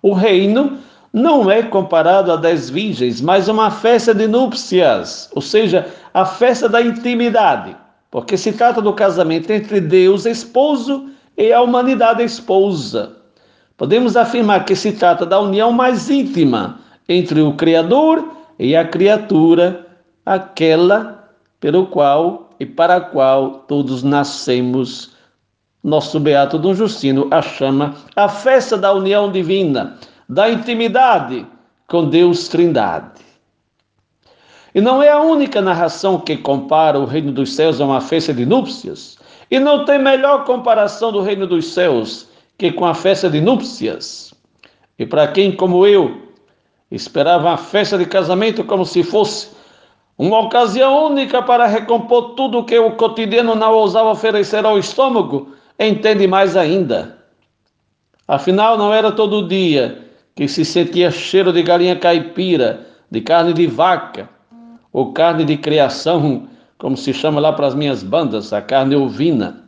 O 0.00 0.12
reino 0.12 0.78
não 1.12 1.50
é 1.50 1.62
comparado 1.62 2.32
a 2.32 2.36
dez 2.36 2.70
virgens, 2.70 3.20
mas 3.20 3.46
uma 3.46 3.70
festa 3.70 4.14
de 4.14 4.26
núpcias, 4.26 5.28
ou 5.34 5.42
seja, 5.42 5.86
a 6.14 6.24
festa 6.24 6.68
da 6.68 6.80
intimidade, 6.80 7.76
porque 8.10 8.36
se 8.36 8.52
trata 8.52 8.80
do 8.80 8.92
casamento 8.94 9.50
entre 9.50 9.80
Deus, 9.80 10.24
esposo, 10.24 11.10
e 11.36 11.52
a 11.52 11.60
humanidade, 11.62 12.22
esposa. 12.22 13.16
Podemos 13.76 14.16
afirmar 14.16 14.64
que 14.64 14.76
se 14.76 14.92
trata 14.92 15.24
da 15.24 15.40
união 15.40 15.72
mais 15.72 16.10
íntima 16.10 16.78
entre 17.08 17.40
o 17.40 17.54
Criador 17.54 18.36
e 18.58 18.76
a 18.76 18.84
criatura, 18.84 19.86
aquela 20.24 21.30
pelo 21.58 21.86
qual 21.86 22.50
e 22.60 22.66
para 22.66 22.96
a 22.96 23.00
qual 23.00 23.64
todos 23.66 24.02
nascemos. 24.02 25.12
Nosso 25.82 26.20
Beato 26.20 26.58
Dom 26.58 26.74
Justino 26.74 27.26
a 27.30 27.42
chama 27.42 27.94
a 28.14 28.28
festa 28.28 28.76
da 28.76 28.92
união 28.92 29.32
divina 29.32 29.98
da 30.28 30.50
intimidade 30.50 31.46
com 31.88 32.08
Deus 32.08 32.48
Trindade. 32.48 33.20
E 34.74 34.80
não 34.80 35.02
é 35.02 35.10
a 35.10 35.20
única 35.20 35.60
narração 35.60 36.18
que 36.18 36.36
compara 36.36 36.98
o 36.98 37.04
reino 37.04 37.30
dos 37.30 37.54
céus 37.54 37.80
a 37.80 37.84
uma 37.84 38.00
festa 38.00 38.32
de 38.32 38.46
núpcias, 38.46 39.18
e 39.50 39.58
não 39.58 39.84
tem 39.84 39.98
melhor 39.98 40.44
comparação 40.44 41.12
do 41.12 41.20
reino 41.20 41.46
dos 41.46 41.74
céus 41.74 42.28
que 42.56 42.72
com 42.72 42.86
a 42.86 42.94
festa 42.94 43.28
de 43.28 43.40
núpcias. 43.40 44.32
E 44.98 45.04
para 45.04 45.28
quem, 45.28 45.52
como 45.52 45.86
eu, 45.86 46.28
esperava 46.90 47.52
a 47.52 47.56
festa 47.56 47.98
de 47.98 48.06
casamento 48.06 48.64
como 48.64 48.86
se 48.86 49.02
fosse 49.02 49.50
uma 50.16 50.38
ocasião 50.40 51.06
única 51.06 51.42
para 51.42 51.66
recompor 51.66 52.34
tudo 52.34 52.64
que 52.64 52.78
o 52.78 52.92
cotidiano 52.92 53.54
não 53.54 53.74
ousava 53.74 54.10
oferecer 54.10 54.64
ao 54.64 54.78
estômago, 54.78 55.52
entende 55.78 56.26
mais 56.26 56.56
ainda. 56.56 57.18
Afinal, 58.26 58.78
não 58.78 58.94
era 58.94 59.12
todo 59.12 59.48
dia 59.48 60.11
que 60.34 60.48
se 60.48 60.64
sentia 60.64 61.10
cheiro 61.10 61.52
de 61.52 61.62
galinha 61.62 61.96
caipira, 61.96 62.86
de 63.10 63.20
carne 63.20 63.52
de 63.52 63.66
vaca, 63.66 64.28
ou 64.92 65.12
carne 65.12 65.44
de 65.44 65.56
criação, 65.56 66.48
como 66.78 66.96
se 66.96 67.12
chama 67.12 67.40
lá 67.40 67.52
para 67.52 67.66
as 67.66 67.74
minhas 67.74 68.02
bandas, 68.02 68.52
a 68.52 68.60
carne 68.60 68.96
ovina. 68.96 69.64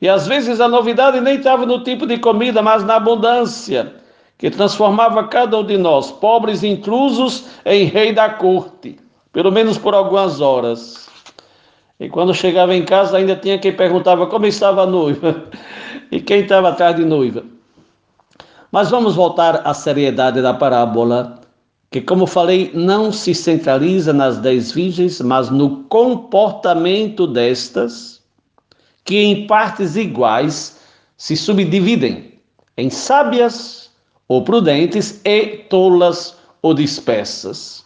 E 0.00 0.08
às 0.08 0.26
vezes 0.26 0.60
a 0.60 0.68
novidade 0.68 1.20
nem 1.20 1.36
estava 1.36 1.64
no 1.64 1.82
tipo 1.82 2.06
de 2.06 2.18
comida, 2.18 2.62
mas 2.62 2.84
na 2.84 2.96
abundância, 2.96 3.94
que 4.38 4.50
transformava 4.50 5.24
cada 5.24 5.58
um 5.58 5.64
de 5.64 5.78
nós, 5.78 6.12
pobres 6.12 6.62
intrusos, 6.62 7.46
em 7.64 7.84
rei 7.84 8.12
da 8.12 8.28
corte, 8.28 8.98
pelo 9.32 9.50
menos 9.50 9.78
por 9.78 9.94
algumas 9.94 10.40
horas. 10.40 11.08
E 11.98 12.10
quando 12.10 12.34
chegava 12.34 12.74
em 12.74 12.84
casa, 12.84 13.16
ainda 13.16 13.34
tinha 13.34 13.58
quem 13.58 13.72
perguntava 13.72 14.26
como 14.26 14.46
estava 14.46 14.82
a 14.82 14.86
noiva 14.86 15.44
e 16.12 16.20
quem 16.20 16.40
estava 16.40 16.68
atrás 16.68 16.94
de 16.94 17.04
noiva. 17.04 17.42
Mas 18.72 18.90
vamos 18.90 19.14
voltar 19.14 19.62
à 19.64 19.72
seriedade 19.72 20.42
da 20.42 20.52
parábola, 20.52 21.40
que, 21.90 22.00
como 22.00 22.26
falei, 22.26 22.70
não 22.74 23.12
se 23.12 23.34
centraliza 23.34 24.12
nas 24.12 24.38
dez 24.38 24.72
virgens, 24.72 25.20
mas 25.20 25.50
no 25.50 25.84
comportamento 25.84 27.26
destas, 27.26 28.22
que 29.04 29.16
em 29.18 29.46
partes 29.46 29.96
iguais 29.96 30.80
se 31.16 31.36
subdividem 31.36 32.34
em 32.76 32.90
sábias 32.90 33.90
ou 34.28 34.42
prudentes 34.42 35.20
e 35.24 35.46
tolas 35.70 36.36
ou 36.60 36.74
dispersas. 36.74 37.84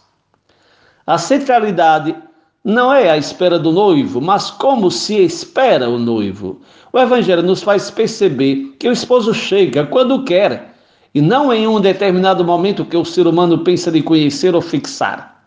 A 1.05 1.17
centralidade 1.17 2.15
não 2.63 2.93
é 2.93 3.09
a 3.09 3.17
espera 3.17 3.57
do 3.57 3.71
noivo, 3.71 4.19
mas 4.19 4.51
como 4.51 4.91
se 4.91 5.17
espera 5.17 5.89
o 5.89 5.97
noivo. 5.97 6.61
O 6.91 6.99
Evangelho 6.99 7.41
nos 7.43 7.63
faz 7.63 7.89
perceber 7.89 8.75
que 8.79 8.87
o 8.87 8.91
esposo 8.91 9.33
chega 9.33 9.85
quando 9.85 10.23
quer 10.23 10.70
e 11.13 11.21
não 11.21 11.53
em 11.53 11.67
um 11.67 11.79
determinado 11.79 12.43
momento 12.43 12.85
que 12.85 12.95
o 12.95 13.05
ser 13.05 13.27
humano 13.27 13.59
pensa 13.59 13.91
de 13.91 14.01
conhecer 14.01 14.55
ou 14.55 14.61
fixar. 14.61 15.45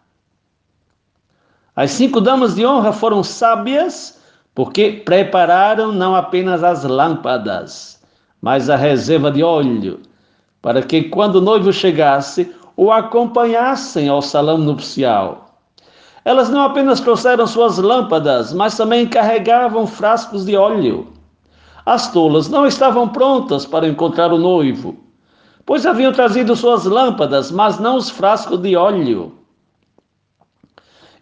As 1.74 1.90
cinco 1.90 2.20
damas 2.20 2.54
de 2.54 2.64
honra 2.64 2.92
foram 2.92 3.24
sábias 3.24 4.20
porque 4.54 5.02
prepararam 5.04 5.90
não 5.90 6.14
apenas 6.14 6.62
as 6.62 6.84
lâmpadas, 6.84 8.00
mas 8.40 8.70
a 8.70 8.76
reserva 8.76 9.30
de 9.30 9.42
óleo, 9.42 10.00
para 10.62 10.82
que 10.82 11.04
quando 11.04 11.36
o 11.36 11.40
noivo 11.40 11.72
chegasse, 11.72 12.54
o 12.76 12.92
acompanhassem 12.92 14.08
ao 14.08 14.22
salão 14.22 14.58
nupcial. 14.58 15.58
Elas 16.24 16.48
não 16.48 16.62
apenas 16.62 17.00
trouxeram 17.00 17.46
suas 17.46 17.78
lâmpadas, 17.78 18.52
mas 18.52 18.76
também 18.76 19.06
carregavam 19.06 19.86
frascos 19.86 20.44
de 20.44 20.56
óleo. 20.56 21.08
As 21.84 22.10
tolas 22.12 22.48
não 22.48 22.66
estavam 22.66 23.08
prontas 23.08 23.66
para 23.66 23.86
encontrar 23.86 24.32
o 24.32 24.38
noivo, 24.38 25.03
pois 25.66 25.86
haviam 25.86 26.12
trazido 26.12 26.54
suas 26.54 26.84
lâmpadas, 26.84 27.50
mas 27.50 27.78
não 27.78 27.96
os 27.96 28.10
frascos 28.10 28.60
de 28.60 28.76
óleo. 28.76 29.32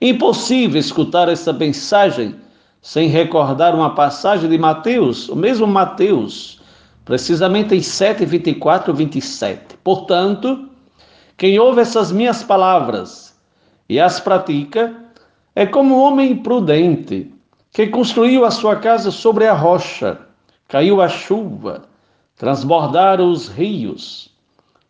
Impossível 0.01 0.81
escutar 0.81 1.29
essa 1.29 1.53
mensagem 1.53 2.35
sem 2.81 3.09
recordar 3.09 3.75
uma 3.75 3.95
passagem 3.95 4.51
de 4.51 4.59
Mateus, 4.59 5.29
o 5.29 5.37
mesmo 5.37 5.67
Mateus, 5.67 6.61
precisamente 7.05 7.77
em 7.77 7.81
7, 7.81 8.25
24 8.25 8.93
27. 8.93 9.77
Portanto, 9.85 10.69
quem 11.37 11.59
ouve 11.59 11.81
essas 11.81 12.11
minhas 12.11 12.43
palavras 12.43 13.39
e 13.89 14.01
as 14.01 14.19
pratica 14.19 14.95
é 15.55 15.65
como 15.65 15.95
um 15.95 16.01
homem 16.01 16.37
prudente 16.37 17.33
que 17.73 17.87
construiu 17.87 18.45
a 18.45 18.51
sua 18.51 18.77
casa 18.77 19.11
sobre 19.13 19.47
a 19.47 19.55
rocha, 19.55 20.19
caiu 20.67 21.01
a 21.01 21.09
chuva, 21.09 21.85
transbordaram 22.37 23.31
os 23.31 23.49
rios, 23.49 24.32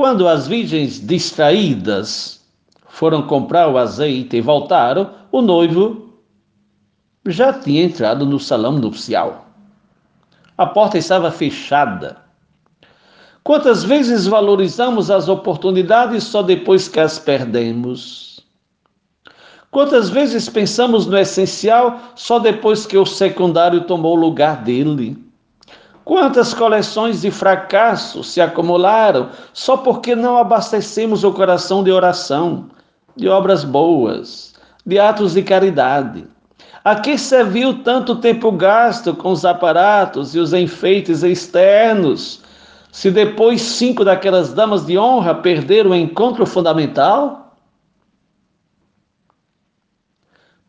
Quando 0.00 0.26
as 0.26 0.48
virgens 0.48 0.98
distraídas 0.98 2.40
foram 2.88 3.20
comprar 3.26 3.68
o 3.68 3.76
azeite 3.76 4.34
e 4.34 4.40
voltaram, 4.40 5.10
o 5.30 5.42
noivo 5.42 6.14
já 7.26 7.52
tinha 7.52 7.84
entrado 7.84 8.24
no 8.24 8.40
salão 8.40 8.78
nupcial. 8.78 9.48
A 10.56 10.64
porta 10.64 10.96
estava 10.96 11.30
fechada. 11.30 12.16
Quantas 13.44 13.84
vezes 13.84 14.26
valorizamos 14.26 15.10
as 15.10 15.28
oportunidades 15.28 16.24
só 16.24 16.42
depois 16.42 16.88
que 16.88 16.98
as 16.98 17.18
perdemos? 17.18 18.40
Quantas 19.70 20.08
vezes 20.08 20.48
pensamos 20.48 21.04
no 21.04 21.18
essencial 21.18 22.00
só 22.14 22.38
depois 22.38 22.86
que 22.86 22.96
o 22.96 23.04
secundário 23.04 23.82
tomou 23.82 24.16
o 24.16 24.20
lugar 24.20 24.64
dele? 24.64 25.29
Quantas 26.04 26.54
coleções 26.54 27.20
de 27.20 27.30
fracasso 27.30 28.24
se 28.24 28.40
acumularam 28.40 29.30
só 29.52 29.76
porque 29.76 30.14
não 30.14 30.36
abastecemos 30.36 31.24
o 31.24 31.32
coração 31.32 31.84
de 31.84 31.92
oração, 31.92 32.68
de 33.14 33.28
obras 33.28 33.64
boas, 33.64 34.54
de 34.84 34.98
atos 34.98 35.34
de 35.34 35.42
caridade? 35.42 36.26
A 36.82 36.96
que 36.96 37.18
serviu 37.18 37.82
tanto 37.82 38.16
tempo 38.16 38.50
gasto 38.50 39.14
com 39.14 39.30
os 39.30 39.44
aparatos 39.44 40.34
e 40.34 40.38
os 40.38 40.54
enfeites 40.54 41.22
externos, 41.22 42.42
se 42.90 43.10
depois 43.10 43.60
cinco 43.60 44.04
daquelas 44.04 44.52
damas 44.52 44.86
de 44.86 44.98
honra 44.98 45.34
perderam 45.34 45.90
o 45.90 45.94
encontro 45.94 46.46
fundamental? 46.46 47.54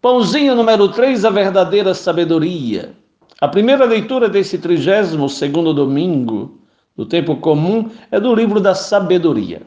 Pãozinho 0.01 0.55
número 0.55 0.89
3, 0.89 1.23
a 1.23 1.29
verdadeira 1.29 1.93
sabedoria. 1.93 3.00
A 3.41 3.47
primeira 3.47 3.85
leitura 3.85 4.29
desse 4.29 4.59
32 4.59 5.33
segundo 5.33 5.73
domingo 5.73 6.59
do 6.95 7.07
tempo 7.07 7.37
comum 7.37 7.89
é 8.11 8.19
do 8.19 8.35
livro 8.35 8.59
da 8.59 8.75
sabedoria. 8.75 9.63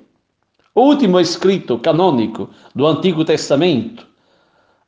O 0.72 0.82
último 0.82 1.18
escrito 1.18 1.76
canônico 1.80 2.48
do 2.72 2.86
Antigo 2.86 3.24
Testamento, 3.24 4.06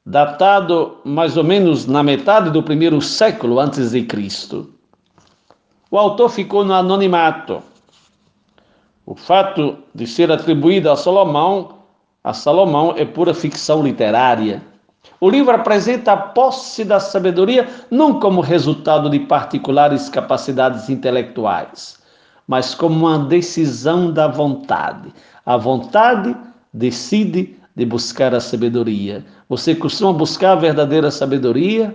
datado 0.04 0.98
mais 1.04 1.36
ou 1.36 1.42
menos 1.42 1.84
na 1.84 2.00
metade 2.00 2.48
do 2.50 2.62
primeiro 2.62 3.02
século 3.02 3.58
antes 3.58 3.90
de 3.90 4.04
Cristo. 4.04 4.72
O 5.90 5.98
autor 5.98 6.28
ficou 6.28 6.64
no 6.64 6.72
anonimato. 6.72 7.60
O 9.04 9.16
fato 9.16 9.78
de 9.92 10.06
ser 10.06 10.30
atribuído 10.30 10.92
a 10.92 10.96
Salomão, 10.96 11.80
a 12.22 12.32
Salomão 12.32 12.94
é 12.96 13.04
pura 13.04 13.34
ficção 13.34 13.82
literária. 13.82 14.62
O 15.18 15.30
livro 15.30 15.54
apresenta 15.54 16.12
a 16.12 16.16
posse 16.16 16.84
da 16.84 17.00
sabedoria 17.00 17.68
não 17.90 18.20
como 18.20 18.40
resultado 18.42 19.08
de 19.08 19.20
particulares 19.20 20.10
capacidades 20.10 20.90
intelectuais, 20.90 21.98
mas 22.46 22.74
como 22.74 23.06
uma 23.06 23.18
decisão 23.18 24.12
da 24.12 24.28
vontade. 24.28 25.12
A 25.44 25.56
vontade 25.56 26.36
decide 26.72 27.56
de 27.74 27.86
buscar 27.86 28.34
a 28.34 28.40
sabedoria. 28.40 29.24
Você 29.48 29.74
costuma 29.74 30.12
buscar 30.12 30.52
a 30.52 30.56
verdadeira 30.56 31.10
sabedoria? 31.10 31.94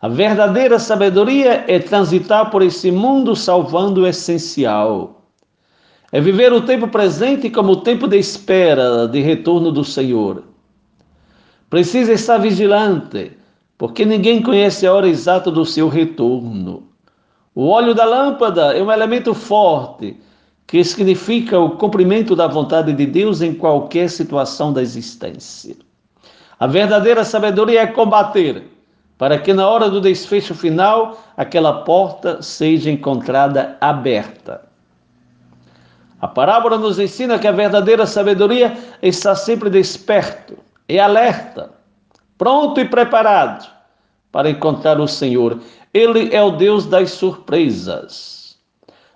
A 0.00 0.08
verdadeira 0.08 0.78
sabedoria 0.78 1.64
é 1.68 1.78
transitar 1.78 2.50
por 2.50 2.62
esse 2.62 2.90
mundo 2.90 3.36
salvando 3.36 4.02
o 4.02 4.06
essencial. 4.06 5.22
É 6.10 6.20
viver 6.20 6.52
o 6.52 6.62
tempo 6.62 6.88
presente 6.88 7.50
como 7.50 7.72
o 7.72 7.80
tempo 7.82 8.06
de 8.08 8.18
espera 8.18 9.06
de 9.06 9.20
retorno 9.20 9.70
do 9.70 9.84
Senhor. 9.84 10.55
Precisa 11.76 12.14
estar 12.14 12.38
vigilante, 12.38 13.36
porque 13.76 14.06
ninguém 14.06 14.40
conhece 14.42 14.86
a 14.86 14.94
hora 14.94 15.06
exata 15.06 15.50
do 15.50 15.62
seu 15.62 15.90
retorno. 15.90 16.84
O 17.54 17.68
óleo 17.68 17.94
da 17.94 18.06
lâmpada 18.06 18.74
é 18.74 18.82
um 18.82 18.90
elemento 18.90 19.34
forte 19.34 20.18
que 20.66 20.82
significa 20.82 21.60
o 21.60 21.76
cumprimento 21.76 22.34
da 22.34 22.46
vontade 22.46 22.94
de 22.94 23.04
Deus 23.04 23.42
em 23.42 23.52
qualquer 23.52 24.08
situação 24.08 24.72
da 24.72 24.80
existência. 24.80 25.76
A 26.58 26.66
verdadeira 26.66 27.22
sabedoria 27.24 27.82
é 27.82 27.86
combater, 27.86 28.64
para 29.18 29.38
que 29.38 29.52
na 29.52 29.68
hora 29.68 29.90
do 29.90 30.00
desfecho 30.00 30.54
final 30.54 31.22
aquela 31.36 31.82
porta 31.82 32.40
seja 32.40 32.90
encontrada 32.90 33.76
aberta. 33.82 34.62
A 36.22 36.26
parábola 36.26 36.78
nos 36.78 36.98
ensina 36.98 37.38
que 37.38 37.46
a 37.46 37.52
verdadeira 37.52 38.06
sabedoria 38.06 38.74
está 39.02 39.34
sempre 39.34 39.68
desperto 39.68 40.64
e 40.88 40.98
alerta, 40.98 41.70
pronto 42.38 42.80
e 42.80 42.84
preparado 42.84 43.66
para 44.30 44.50
encontrar 44.50 45.00
o 45.00 45.08
Senhor. 45.08 45.60
Ele 45.94 46.34
é 46.34 46.42
o 46.42 46.50
Deus 46.50 46.86
das 46.86 47.12
surpresas. 47.12 48.58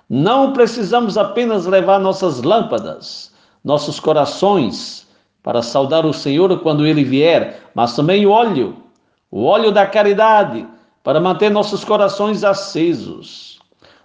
Não 0.08 0.52
precisamos 0.52 1.16
apenas 1.16 1.66
levar 1.66 1.98
nossas 2.00 2.42
lâmpadas, 2.42 3.32
nossos 3.62 4.00
corações, 4.00 5.06
para 5.42 5.62
saudar 5.62 6.04
o 6.04 6.12
Senhor 6.12 6.58
quando 6.60 6.86
ele 6.86 7.04
vier, 7.04 7.70
mas 7.74 7.94
também 7.94 8.26
o 8.26 8.30
óleo, 8.30 8.76
o 9.30 9.44
óleo 9.44 9.70
da 9.70 9.86
caridade, 9.86 10.66
para 11.02 11.20
manter 11.20 11.50
nossos 11.50 11.84
corações 11.84 12.44
acesos. 12.44 13.58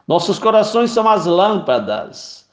Nossos 0.07 0.37
corações 0.37 0.91
são 0.91 1.09
as 1.09 1.25
lâmpadas, 1.25 2.47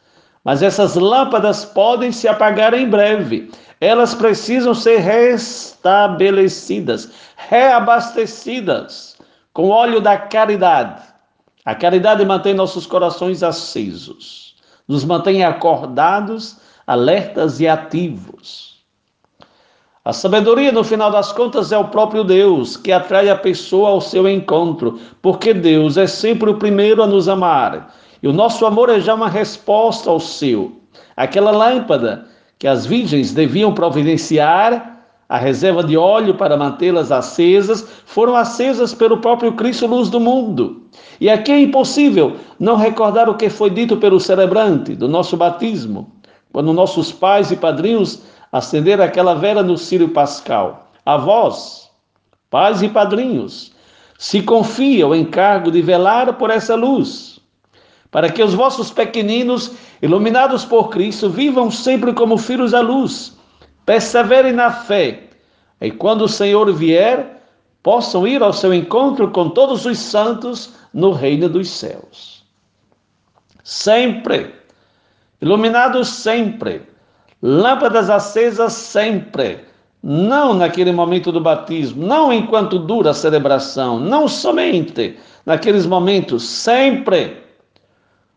mas 0.44 0.62
essas 0.62 0.94
lâmpadas 0.94 1.64
podem 1.64 2.10
se 2.10 2.26
apagar 2.26 2.74
em 2.74 2.88
breve. 2.88 3.50
Elas 3.82 4.14
precisam 4.14 4.74
ser 4.74 5.00
restabelecidas, 5.00 7.10
reabastecidas 7.36 9.18
com 9.52 9.68
óleo 9.68 10.00
da 10.00 10.16
caridade 10.16 11.12
a 11.64 11.76
caridade 11.76 12.24
mantém 12.24 12.54
nossos 12.54 12.86
corações 12.86 13.40
acesos, 13.40 14.56
nos 14.88 15.04
mantém 15.04 15.44
acordados, 15.44 16.56
alertas 16.84 17.60
e 17.60 17.68
ativos. 17.68 18.82
A 20.04 20.12
sabedoria, 20.12 20.72
no 20.72 20.82
final 20.82 21.12
das 21.12 21.30
contas, 21.30 21.70
é 21.70 21.78
o 21.78 21.86
próprio 21.86 22.24
Deus 22.24 22.76
que 22.76 22.90
atrai 22.90 23.30
a 23.30 23.36
pessoa 23.36 23.90
ao 23.90 24.00
seu 24.00 24.28
encontro, 24.28 24.98
porque 25.22 25.54
Deus 25.54 25.96
é 25.96 26.08
sempre 26.08 26.50
o 26.50 26.58
primeiro 26.58 27.00
a 27.00 27.06
nos 27.06 27.28
amar. 27.28 27.94
E 28.20 28.26
o 28.26 28.32
nosso 28.32 28.66
amor 28.66 28.90
é 28.90 28.98
já 28.98 29.14
uma 29.14 29.28
resposta 29.28 30.10
ao 30.10 30.18
seu. 30.18 30.80
Aquela 31.16 31.52
lâmpada 31.52 32.26
que 32.62 32.68
as 32.68 32.86
virgens 32.86 33.32
deviam 33.32 33.74
providenciar 33.74 35.00
a 35.28 35.36
reserva 35.36 35.82
de 35.82 35.96
óleo 35.96 36.34
para 36.34 36.56
mantê-las 36.56 37.10
acesas 37.10 37.84
foram 38.06 38.36
acesas 38.36 38.94
pelo 38.94 39.18
próprio 39.18 39.54
Cristo, 39.54 39.84
luz 39.88 40.08
do 40.08 40.20
mundo. 40.20 40.84
E 41.20 41.28
aqui 41.28 41.50
é 41.50 41.58
impossível 41.58 42.36
não 42.60 42.76
recordar 42.76 43.28
o 43.28 43.34
que 43.34 43.50
foi 43.50 43.68
dito 43.68 43.96
pelo 43.96 44.20
celebrante 44.20 44.94
do 44.94 45.08
nosso 45.08 45.36
batismo. 45.36 46.12
quando 46.52 46.72
nossos 46.72 47.10
pais 47.10 47.50
e 47.50 47.56
padrinhos 47.56 48.22
acenderam 48.52 49.02
aquela 49.02 49.34
vela 49.34 49.64
no 49.64 49.76
Círio 49.76 50.10
Pascal. 50.10 50.88
A 51.04 51.16
vós, 51.16 51.90
pais 52.48 52.80
e 52.80 52.88
padrinhos, 52.88 53.72
se 54.16 54.40
confia 54.40 55.08
o 55.08 55.16
encargo 55.16 55.68
de 55.68 55.82
velar 55.82 56.34
por 56.34 56.48
essa 56.48 56.76
luz, 56.76 57.31
para 58.12 58.30
que 58.30 58.42
os 58.42 58.52
vossos 58.52 58.90
pequeninos, 58.90 59.72
iluminados 60.02 60.66
por 60.66 60.90
Cristo, 60.90 61.30
vivam 61.30 61.70
sempre 61.70 62.12
como 62.12 62.36
filhos 62.36 62.70
da 62.72 62.80
luz, 62.80 63.36
perseverem 63.86 64.52
na 64.52 64.70
fé, 64.70 65.24
e 65.80 65.90
quando 65.90 66.26
o 66.26 66.28
Senhor 66.28 66.70
vier, 66.72 67.42
possam 67.82 68.26
ir 68.26 68.42
ao 68.42 68.52
seu 68.52 68.72
encontro 68.72 69.30
com 69.30 69.48
todos 69.48 69.86
os 69.86 69.98
santos 69.98 70.74
no 70.92 71.10
reino 71.10 71.48
dos 71.48 71.70
céus. 71.70 72.44
Sempre, 73.64 74.54
iluminados 75.40 76.08
sempre, 76.08 76.82
lâmpadas 77.42 78.10
acesas 78.10 78.74
sempre, 78.74 79.60
não 80.02 80.52
naquele 80.52 80.92
momento 80.92 81.32
do 81.32 81.40
batismo, 81.40 82.06
não 82.06 82.30
enquanto 82.30 82.78
dura 82.78 83.10
a 83.10 83.14
celebração, 83.14 83.98
não 83.98 84.28
somente 84.28 85.18
naqueles 85.46 85.86
momentos, 85.86 86.42
sempre. 86.42 87.40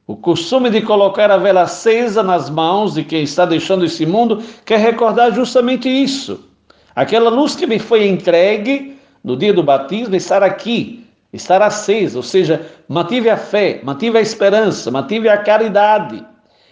O 0.08 0.16
costume 0.16 0.70
de 0.70 0.84
colocar 0.84 1.32
a 1.32 1.38
vela 1.38 1.64
acesa 1.64 2.22
nas 2.22 2.48
mãos 2.48 2.94
de 2.94 3.04
quem 3.04 3.24
está 3.24 3.44
deixando 3.44 3.86
esse 3.86 4.06
mundo 4.06 4.44
quer 4.64 4.78
recordar 4.78 5.34
justamente 5.34 5.90
isso. 5.90 6.48
Aquela 6.96 7.30
luz 7.30 7.56
que 7.56 7.66
me 7.66 7.80
foi 7.80 8.08
entregue 8.08 9.00
no 9.24 9.36
dia 9.36 9.52
do 9.52 9.64
batismo 9.64 10.16
estar 10.16 10.44
aqui, 10.44 11.04
estar 11.34 11.60
acesa, 11.60 12.20
ou 12.20 12.24
seja, 12.24 12.70
mantive 12.88 13.32
a 13.32 13.36
fé, 13.36 13.82
mantive 13.84 14.20
a 14.20 14.22
esperança, 14.22 14.92
mantive 14.92 15.28
a 15.28 15.40
caridade. 15.40 16.24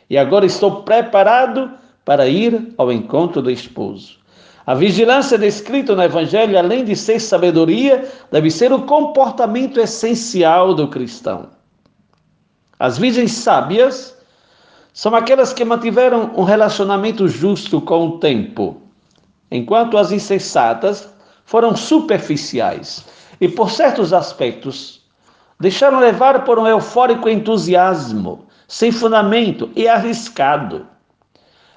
E 0.08 0.16
agora 0.16 0.46
estou 0.46 0.84
preparado 0.84 1.72
para 2.06 2.28
ir 2.28 2.74
ao 2.78 2.92
encontro 2.92 3.42
do 3.42 3.50
esposo. 3.50 4.20
A 4.64 4.76
vigilância 4.76 5.40
descrita 5.40 5.96
no 5.96 6.04
Evangelho, 6.04 6.58
além 6.58 6.86
de 6.86 6.96
ser 6.96 7.20
sabedoria, 7.20 8.08
deve 8.32 8.52
ser 8.52 8.72
o 8.72 8.84
comportamento 8.84 9.80
essencial 9.80 10.76
do 10.76 10.88
cristão. 10.88 11.63
As 12.84 12.98
virgens 12.98 13.32
sábias 13.32 14.14
são 14.94 15.16
aquelas 15.16 15.54
que 15.54 15.64
mantiveram 15.64 16.32
um 16.36 16.44
relacionamento 16.44 17.30
justo 17.30 17.80
com 17.80 18.08
o 18.08 18.20
tempo, 18.20 18.76
enquanto 19.50 19.98
as 19.98 20.12
insensatas 20.12 21.08
foram 21.46 21.78
superficiais 21.78 23.06
e, 23.40 23.48
por 23.48 23.72
certos 23.72 24.12
aspectos, 24.12 25.02
deixaram 25.58 25.98
levar 25.98 26.44
por 26.44 26.60
um 26.60 26.68
eufórico 26.68 27.30
entusiasmo, 27.30 28.48
sem 28.68 28.92
fundamento 28.92 29.72
e 29.78 29.88
arriscado. 29.88 30.86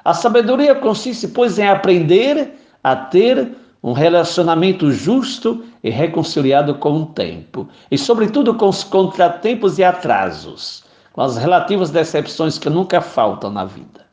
A 0.05 0.13
sabedoria 0.13 0.75
consiste, 0.75 1.29
pois, 1.29 1.57
em 1.57 1.69
aprender 1.69 2.59
a 2.83 2.97
ter 2.97 3.53
um 3.81 3.93
relacionamento 3.93 4.91
justo 4.91 5.65
e 5.85 5.89
reconciliado 5.89 6.75
com 6.75 7.03
o 7.03 7.07
tempo, 7.07 7.69
e, 7.93 7.97
sobretudo, 7.97 8.55
com 8.55 8.69
os 8.69 8.83
contratempos 8.83 9.79
e 9.79 9.85
atrasos, 9.85 10.85
com 11.17 11.23
as 11.23 11.39
relativas 11.39 11.89
decepções 11.89 12.59
que 12.59 12.69
nunca 12.69 13.01
faltam 13.01 13.51
na 13.51 13.65
vida. 13.65 14.05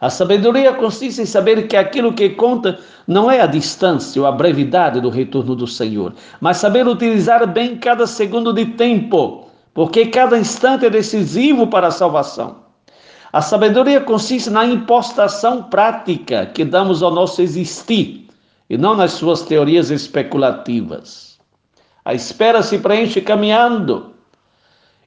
A 0.00 0.08
sabedoria 0.08 0.72
consiste 0.72 1.20
em 1.20 1.26
saber 1.26 1.66
que 1.66 1.76
aquilo 1.76 2.12
que 2.12 2.30
conta 2.30 2.78
não 3.08 3.28
é 3.28 3.40
a 3.40 3.46
distância 3.46 4.22
ou 4.22 4.28
a 4.28 4.30
brevidade 4.30 5.00
do 5.00 5.08
retorno 5.08 5.56
do 5.56 5.66
Senhor, 5.66 6.14
mas 6.40 6.58
saber 6.58 6.86
utilizar 6.86 7.44
bem 7.48 7.76
cada 7.76 8.06
segundo 8.06 8.52
de 8.52 8.66
tempo, 8.66 9.50
porque 9.74 10.06
cada 10.06 10.38
instante 10.38 10.86
é 10.86 10.90
decisivo 10.90 11.66
para 11.66 11.88
a 11.88 11.90
salvação. 11.90 12.58
A 13.32 13.42
sabedoria 13.42 14.00
consiste 14.00 14.48
na 14.48 14.64
impostação 14.64 15.64
prática 15.64 16.46
que 16.46 16.64
damos 16.64 17.02
ao 17.02 17.10
nosso 17.10 17.42
existir 17.42 18.28
e 18.70 18.78
não 18.78 18.94
nas 18.94 19.12
suas 19.12 19.42
teorias 19.42 19.90
especulativas. 19.90 21.36
A 22.04 22.14
espera 22.14 22.62
se 22.62 22.78
preenche 22.78 23.20
caminhando. 23.20 24.15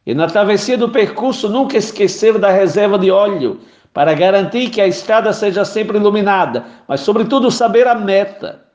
E 0.10 0.14
na 0.16 0.26
travessia 0.26 0.76
do 0.76 0.90
percurso, 0.90 1.48
nunca 1.48 1.78
esquecer 1.78 2.40
da 2.40 2.50
reserva 2.50 2.98
de 2.98 3.12
óleo, 3.12 3.62
para 3.94 4.12
garantir 4.16 4.72
que 4.72 4.82
a 4.82 4.88
estrada 4.88 5.32
seja 5.32 5.64
sempre 5.64 6.00
iluminada, 6.00 6.66
mas, 6.88 7.02
sobretudo, 7.02 7.52
saber 7.52 7.86
a 7.86 7.94
meta. 7.94 8.66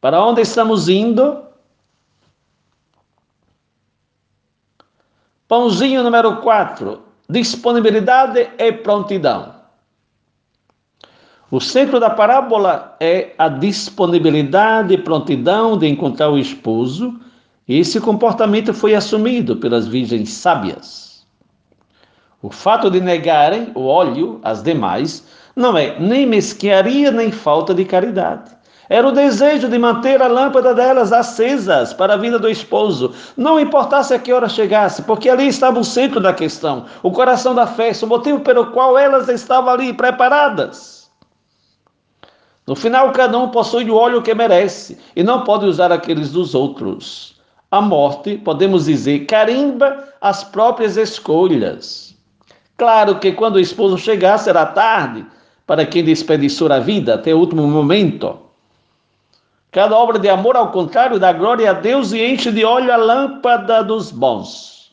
Para 0.00 0.24
onde 0.24 0.40
estamos 0.40 0.88
indo? 0.88 1.44
Pãozinho 5.46 6.02
número 6.02 6.38
4 6.38 7.02
disponibilidade 7.28 8.48
e 8.58 8.72
prontidão. 8.72 9.56
O 11.50 11.60
centro 11.60 12.00
da 12.00 12.08
parábola 12.08 12.96
é 12.98 13.34
a 13.36 13.48
disponibilidade 13.48 14.94
e 14.94 14.98
prontidão 14.98 15.76
de 15.76 15.86
encontrar 15.86 16.30
o 16.30 16.38
esposo, 16.38 17.20
esse 17.78 18.00
comportamento 18.00 18.74
foi 18.74 18.94
assumido 18.94 19.56
pelas 19.56 19.86
virgens 19.86 20.30
sábias. 20.32 21.24
O 22.42 22.50
fato 22.50 22.90
de 22.90 23.00
negarem 23.00 23.70
o 23.74 23.84
óleo 23.84 24.40
às 24.42 24.62
demais 24.62 25.24
não 25.54 25.76
é 25.76 25.98
nem 26.00 26.26
mesquinharia 26.26 27.10
nem 27.10 27.30
falta 27.30 27.74
de 27.74 27.84
caridade. 27.84 28.50
Era 28.88 29.06
o 29.06 29.12
desejo 29.12 29.68
de 29.68 29.78
manter 29.78 30.20
a 30.20 30.26
lâmpada 30.26 30.74
delas 30.74 31.12
acesas 31.12 31.92
para 31.92 32.14
a 32.14 32.16
vinda 32.16 32.40
do 32.40 32.48
esposo, 32.48 33.14
não 33.36 33.60
importasse 33.60 34.12
a 34.12 34.18
que 34.18 34.32
hora 34.32 34.48
chegasse, 34.48 35.02
porque 35.02 35.28
ali 35.28 35.46
estava 35.46 35.78
o 35.78 35.84
centro 35.84 36.18
da 36.18 36.32
questão, 36.32 36.86
o 37.04 37.12
coração 37.12 37.54
da 37.54 37.68
festa, 37.68 38.04
o 38.04 38.08
motivo 38.08 38.40
pelo 38.40 38.72
qual 38.72 38.98
elas 38.98 39.28
estavam 39.28 39.72
ali 39.72 39.92
preparadas. 39.92 41.08
No 42.66 42.74
final, 42.74 43.12
cada 43.12 43.38
um 43.38 43.48
possui 43.50 43.88
o 43.88 43.94
óleo 43.94 44.22
que 44.22 44.34
merece 44.34 44.98
e 45.14 45.22
não 45.22 45.44
pode 45.44 45.66
usar 45.66 45.92
aqueles 45.92 46.32
dos 46.32 46.54
outros. 46.54 47.39
A 47.70 47.80
morte, 47.80 48.36
podemos 48.38 48.86
dizer, 48.86 49.26
carimba 49.26 50.08
as 50.20 50.42
próprias 50.42 50.96
escolhas. 50.96 52.16
Claro 52.76 53.20
que 53.20 53.32
quando 53.32 53.56
o 53.56 53.60
esposo 53.60 53.96
chegar 53.96 54.38
será 54.38 54.66
tarde 54.66 55.24
para 55.66 55.86
quem 55.86 56.02
desperdiçou 56.02 56.72
a 56.72 56.80
vida 56.80 57.14
até 57.14 57.32
o 57.32 57.38
último 57.38 57.66
momento. 57.68 58.38
Cada 59.70 59.96
obra 59.96 60.18
de 60.18 60.28
amor, 60.28 60.56
ao 60.56 60.72
contrário, 60.72 61.20
dá 61.20 61.32
glória 61.32 61.70
a 61.70 61.74
Deus 61.74 62.10
e 62.12 62.26
enche 62.26 62.50
de 62.50 62.64
óleo 62.64 62.92
a 62.92 62.96
lâmpada 62.96 63.84
dos 63.84 64.10
bons. 64.10 64.90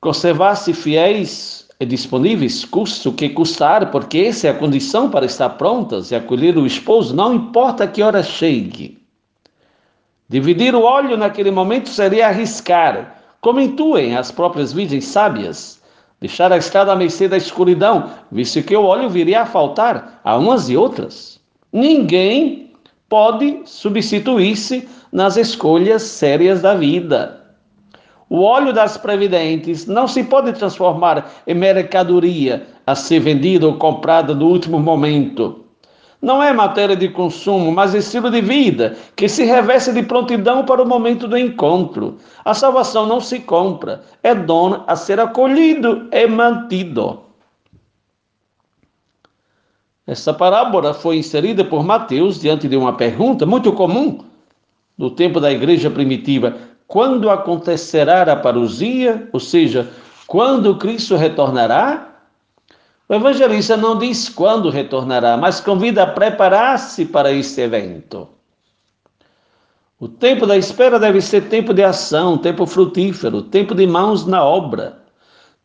Conservar-se 0.00 0.72
fiéis 0.72 1.68
e 1.78 1.84
disponíveis, 1.84 2.64
custe 2.64 3.08
o 3.08 3.12
que 3.12 3.28
custar, 3.28 3.90
porque 3.90 4.20
essa 4.20 4.46
é 4.46 4.50
a 4.50 4.54
condição 4.54 5.10
para 5.10 5.26
estar 5.26 5.50
prontas 5.50 6.10
e 6.10 6.14
acolher 6.14 6.56
o 6.56 6.66
esposo, 6.66 7.14
não 7.14 7.34
importa 7.34 7.86
que 7.86 8.02
hora 8.02 8.22
chegue. 8.22 9.01
Dividir 10.28 10.74
o 10.74 10.82
óleo 10.82 11.16
naquele 11.16 11.50
momento 11.50 11.88
seria 11.88 12.28
arriscar, 12.28 13.22
como 13.40 13.60
intuem 13.60 14.16
as 14.16 14.30
próprias 14.30 14.72
virgens 14.72 15.06
sábias, 15.06 15.82
deixar 16.20 16.52
a 16.52 16.56
estrada 16.56 16.92
à 16.92 16.96
mercê 16.96 17.28
da 17.28 17.36
escuridão, 17.36 18.10
visto 18.30 18.62
que 18.62 18.76
o 18.76 18.84
óleo 18.84 19.10
viria 19.10 19.42
a 19.42 19.46
faltar 19.46 20.20
a 20.22 20.36
umas 20.36 20.70
e 20.70 20.76
outras. 20.76 21.40
Ninguém 21.72 22.72
pode 23.08 23.60
substituir-se 23.64 24.88
nas 25.12 25.36
escolhas 25.36 26.02
sérias 26.02 26.62
da 26.62 26.74
vida. 26.74 27.42
O 28.30 28.40
óleo 28.40 28.72
das 28.72 28.96
previdentes 28.96 29.86
não 29.86 30.08
se 30.08 30.24
pode 30.24 30.54
transformar 30.54 31.30
em 31.46 31.54
mercadoria 31.54 32.66
a 32.86 32.94
ser 32.94 33.18
vendida 33.18 33.66
ou 33.66 33.76
comprada 33.76 34.34
no 34.34 34.46
último 34.46 34.78
momento. 34.78 35.61
Não 36.22 36.40
é 36.40 36.52
matéria 36.52 36.94
de 36.94 37.08
consumo, 37.08 37.72
mas 37.72 37.94
estilo 37.94 38.30
de 38.30 38.40
vida 38.40 38.96
que 39.16 39.28
se 39.28 39.42
reveste 39.42 39.92
de 39.92 40.04
prontidão 40.04 40.64
para 40.64 40.80
o 40.80 40.86
momento 40.86 41.26
do 41.26 41.36
encontro. 41.36 42.16
A 42.44 42.54
salvação 42.54 43.06
não 43.06 43.20
se 43.20 43.40
compra, 43.40 44.02
é 44.22 44.32
dom 44.32 44.84
a 44.86 44.94
ser 44.94 45.18
acolhido 45.18 46.08
e 46.12 46.24
mantido. 46.28 47.22
Essa 50.06 50.32
parábola 50.32 50.94
foi 50.94 51.16
inserida 51.16 51.64
por 51.64 51.84
Mateus 51.84 52.40
diante 52.40 52.68
de 52.68 52.76
uma 52.76 52.92
pergunta 52.92 53.44
muito 53.44 53.72
comum 53.72 54.18
no 54.96 55.10
tempo 55.10 55.40
da 55.40 55.50
igreja 55.50 55.90
primitiva: 55.90 56.54
quando 56.86 57.30
acontecerá 57.30 58.22
a 58.22 58.36
parousia? 58.36 59.28
Ou 59.32 59.40
seja, 59.40 59.90
quando 60.28 60.76
Cristo 60.76 61.16
retornará? 61.16 62.11
O 63.12 63.14
evangelista 63.14 63.76
não 63.76 63.98
diz 63.98 64.30
quando 64.30 64.70
retornará, 64.70 65.36
mas 65.36 65.60
convida 65.60 66.02
a 66.02 66.06
preparar-se 66.06 67.04
para 67.04 67.30
este 67.30 67.60
evento. 67.60 68.26
O 70.00 70.08
tempo 70.08 70.46
da 70.46 70.56
espera 70.56 70.98
deve 70.98 71.20
ser 71.20 71.42
tempo 71.50 71.74
de 71.74 71.84
ação, 71.84 72.38
tempo 72.38 72.64
frutífero, 72.64 73.42
tempo 73.42 73.74
de 73.74 73.86
mãos 73.86 74.24
na 74.26 74.42
obra. 74.42 75.02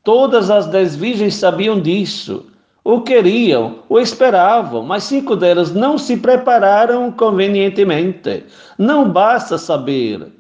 Todas 0.04 0.50
as 0.50 0.66
dez 0.68 0.94
virgens 0.94 1.36
sabiam 1.36 1.80
disso 1.80 2.48
o 2.84 3.02
queriam, 3.02 3.80
o 3.88 3.98
esperavam, 3.98 4.84
mas 4.84 5.04
cinco 5.04 5.34
delas 5.34 5.74
não 5.74 5.98
se 5.98 6.18
prepararam 6.18 7.12
convenientemente. 7.14 8.44
Não 8.78 9.10
basta 9.10 9.58
saber, 9.58 10.34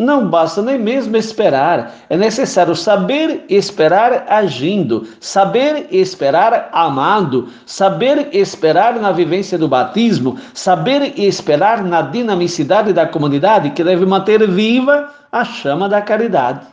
Não 0.00 0.28
basta 0.28 0.62
nem 0.62 0.78
mesmo 0.78 1.16
esperar, 1.16 1.92
é 2.08 2.16
necessário 2.16 2.76
saber 2.76 3.44
esperar 3.48 4.26
agindo, 4.28 5.08
saber 5.18 5.88
esperar 5.90 6.70
amando, 6.72 7.48
saber 7.66 8.28
esperar 8.32 8.94
na 9.00 9.10
vivência 9.10 9.58
do 9.58 9.66
batismo, 9.66 10.38
saber 10.54 11.18
esperar 11.18 11.82
na 11.82 12.00
dinamicidade 12.00 12.92
da 12.92 13.08
comunidade 13.08 13.70
que 13.70 13.82
deve 13.82 14.06
manter 14.06 14.48
viva 14.48 15.12
a 15.32 15.44
chama 15.44 15.88
da 15.88 16.00
caridade. 16.00 16.64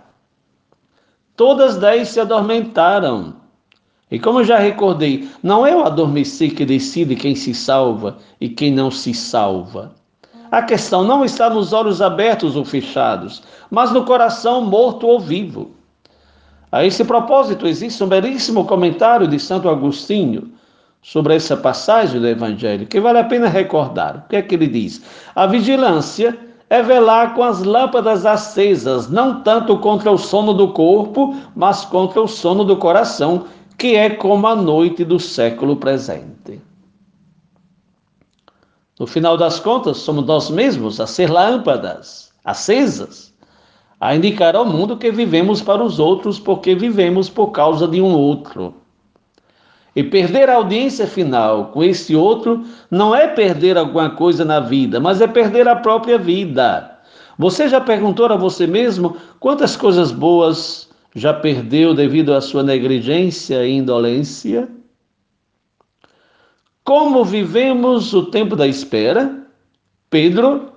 Todas 1.35 1.77
dez 1.77 2.09
se 2.09 2.19
adormentaram. 2.19 3.37
E 4.11 4.19
como 4.19 4.43
já 4.43 4.59
recordei, 4.59 5.27
não 5.41 5.65
é 5.65 5.75
o 5.75 5.83
adormecer 5.83 6.53
que 6.53 6.63
decide 6.63 7.15
quem 7.15 7.33
se 7.33 7.55
salva 7.55 8.19
e 8.39 8.49
quem 8.49 8.71
não 8.71 8.91
se 8.91 9.15
salva. 9.15 9.95
A 10.55 10.61
questão 10.61 11.03
não 11.03 11.25
está 11.25 11.49
nos 11.49 11.73
olhos 11.73 12.01
abertos 12.01 12.55
ou 12.55 12.63
fechados, 12.63 13.43
mas 13.69 13.91
no 13.91 14.05
coração 14.05 14.61
morto 14.61 15.05
ou 15.05 15.19
vivo. 15.19 15.71
A 16.71 16.85
esse 16.85 17.03
propósito, 17.03 17.67
existe 17.67 18.01
um 18.01 18.07
belíssimo 18.07 18.63
comentário 18.63 19.27
de 19.27 19.37
Santo 19.37 19.67
Agostinho 19.67 20.53
sobre 21.01 21.35
essa 21.35 21.57
passagem 21.57 22.21
do 22.21 22.27
Evangelho, 22.29 22.87
que 22.87 23.01
vale 23.01 23.19
a 23.19 23.25
pena 23.25 23.49
recordar. 23.49 24.23
O 24.23 24.29
que 24.29 24.37
é 24.37 24.41
que 24.41 24.55
ele 24.55 24.67
diz? 24.67 25.03
A 25.35 25.45
vigilância 25.45 26.39
é 26.69 26.81
velar 26.81 27.33
com 27.33 27.43
as 27.43 27.61
lâmpadas 27.61 28.25
acesas, 28.25 29.09
não 29.09 29.41
tanto 29.41 29.77
contra 29.79 30.09
o 30.09 30.17
sono 30.17 30.53
do 30.53 30.69
corpo, 30.69 31.35
mas 31.53 31.83
contra 31.83 32.21
o 32.21 32.29
sono 32.29 32.63
do 32.63 32.77
coração, 32.77 33.43
que 33.77 33.97
é 33.97 34.09
como 34.09 34.47
a 34.47 34.55
noite 34.55 35.03
do 35.03 35.19
século 35.19 35.75
presente. 35.75 36.61
No 38.99 39.05
final 39.05 39.35
das 39.35 39.59
contas, 39.59 39.97
somos 39.97 40.25
nós 40.25 40.49
mesmos 40.49 41.01
a 41.01 41.07
ser 41.07 41.29
lâmpadas 41.29 42.31
acesas, 42.45 43.33
a 43.99 44.15
indicar 44.15 44.55
ao 44.55 44.65
mundo 44.65 44.97
que 44.97 45.11
vivemos 45.11 45.61
para 45.61 45.83
os 45.83 45.99
outros 45.99 46.39
porque 46.39 46.75
vivemos 46.75 47.27
por 47.27 47.47
causa 47.47 47.87
de 47.87 47.99
um 48.01 48.13
outro. 48.13 48.75
E 49.95 50.03
perder 50.03 50.49
a 50.49 50.55
audiência 50.55 51.07
final 51.07 51.67
com 51.67 51.83
esse 51.83 52.15
outro 52.15 52.63
não 52.91 53.15
é 53.15 53.27
perder 53.27 53.77
alguma 53.77 54.11
coisa 54.11 54.45
na 54.45 54.59
vida, 54.59 54.99
mas 54.99 55.21
é 55.21 55.27
perder 55.27 55.67
a 55.67 55.75
própria 55.75 56.17
vida. 56.17 56.99
Você 57.37 57.67
já 57.67 57.81
perguntou 57.81 58.27
a 58.27 58.37
você 58.37 58.67
mesmo 58.67 59.17
quantas 59.39 59.75
coisas 59.75 60.11
boas 60.11 60.89
já 61.13 61.33
perdeu 61.33 61.93
devido 61.93 62.33
à 62.33 62.41
sua 62.41 62.61
negligência 62.61 63.65
e 63.65 63.71
indolência? 63.71 64.69
Como 66.85 67.25
vivemos 67.25 68.13
o 68.13 68.27
tempo 68.27 68.55
da 68.55 68.67
espera? 68.67 69.43
Pedro, 70.07 70.71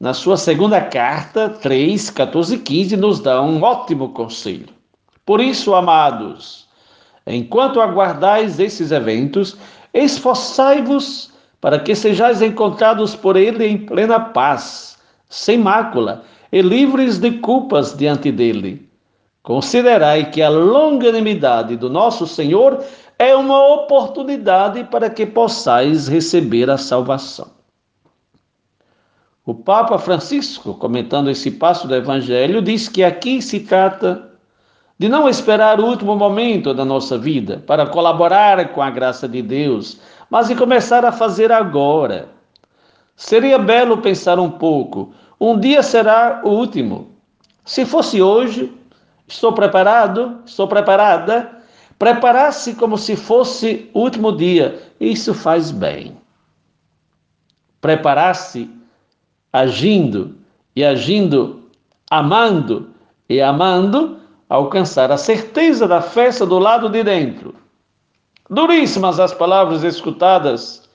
na 0.00 0.12
sua 0.12 0.36
segunda 0.36 0.80
carta, 0.80 1.48
3, 1.48 2.10
14 2.10 2.56
e 2.56 2.58
15, 2.58 2.96
nos 2.96 3.20
dá 3.20 3.40
um 3.40 3.62
ótimo 3.62 4.08
conselho. 4.08 4.66
Por 5.24 5.40
isso, 5.40 5.76
amados, 5.76 6.66
enquanto 7.24 7.80
aguardais 7.80 8.58
esses 8.58 8.90
eventos, 8.90 9.56
esforçai-vos 9.94 11.30
para 11.60 11.78
que 11.78 11.94
sejais 11.94 12.42
encontrados 12.42 13.14
por 13.14 13.36
ele 13.36 13.64
em 13.64 13.78
plena 13.78 14.18
paz, 14.18 14.98
sem 15.28 15.56
mácula 15.56 16.24
e 16.50 16.60
livres 16.60 17.16
de 17.16 17.30
culpas 17.38 17.96
diante 17.96 18.32
dele. 18.32 18.88
Considerai 19.44 20.32
que 20.32 20.42
a 20.42 20.48
longanimidade 20.48 21.76
do 21.76 21.88
nosso 21.88 22.26
Senhor 22.26 22.84
é 23.18 23.34
uma 23.34 23.66
oportunidade 23.74 24.84
para 24.84 25.10
que 25.10 25.26
possais 25.26 26.06
receber 26.06 26.70
a 26.70 26.78
salvação. 26.78 27.48
O 29.44 29.54
Papa 29.54 29.98
Francisco, 29.98 30.74
comentando 30.74 31.30
esse 31.30 31.50
passo 31.50 31.88
do 31.88 31.96
Evangelho, 31.96 32.62
diz 32.62 32.88
que 32.88 33.02
aqui 33.02 33.42
se 33.42 33.60
trata 33.60 34.30
de 34.98 35.08
não 35.08 35.28
esperar 35.28 35.80
o 35.80 35.86
último 35.86 36.14
momento 36.14 36.72
da 36.74 36.84
nossa 36.84 37.16
vida 37.16 37.62
para 37.66 37.86
colaborar 37.86 38.68
com 38.68 38.82
a 38.82 38.90
graça 38.90 39.26
de 39.26 39.42
Deus, 39.42 39.98
mas 40.30 40.48
de 40.48 40.54
começar 40.54 41.04
a 41.04 41.12
fazer 41.12 41.50
agora. 41.50 42.28
Seria 43.16 43.58
belo 43.58 43.98
pensar 43.98 44.38
um 44.38 44.50
pouco: 44.50 45.12
um 45.40 45.58
dia 45.58 45.82
será 45.82 46.42
o 46.44 46.50
último. 46.50 47.10
Se 47.64 47.84
fosse 47.84 48.20
hoje, 48.20 48.72
estou 49.26 49.52
preparado, 49.52 50.40
estou 50.44 50.68
preparada 50.68 51.57
Preparar-se 51.98 52.74
como 52.74 52.96
se 52.96 53.16
fosse 53.16 53.90
o 53.92 54.00
último 54.00 54.30
dia, 54.30 54.80
isso 55.00 55.34
faz 55.34 55.72
bem. 55.72 56.16
Preparar-se 57.80 58.70
agindo 59.52 60.36
e 60.76 60.84
agindo, 60.84 61.68
amando 62.08 62.90
e 63.28 63.40
amando, 63.40 64.20
alcançar 64.48 65.10
a 65.10 65.16
certeza 65.16 65.88
da 65.88 66.00
festa 66.00 66.46
do 66.46 66.58
lado 66.58 66.88
de 66.88 67.02
dentro. 67.02 67.54
Duríssimas 68.48 69.18
as 69.18 69.34
palavras 69.34 69.82
escutadas 69.82 70.88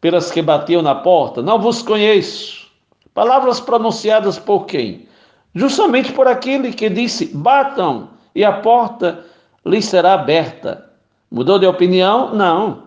pelas 0.00 0.30
que 0.30 0.42
batiam 0.42 0.82
na 0.82 0.94
porta: 0.94 1.40
Não 1.40 1.60
vos 1.60 1.82
conheço. 1.82 2.66
Palavras 3.14 3.60
pronunciadas 3.60 4.38
por 4.38 4.66
quem? 4.66 5.08
Justamente 5.54 6.12
por 6.12 6.26
aquele 6.26 6.72
que 6.72 6.90
disse: 6.90 7.26
Batam 7.26 8.10
e 8.34 8.44
a 8.44 8.52
porta 8.52 9.24
lhe 9.66 9.82
será 9.82 10.14
aberta. 10.14 10.90
Mudou 11.30 11.58
de 11.58 11.66
opinião? 11.66 12.34
Não. 12.34 12.84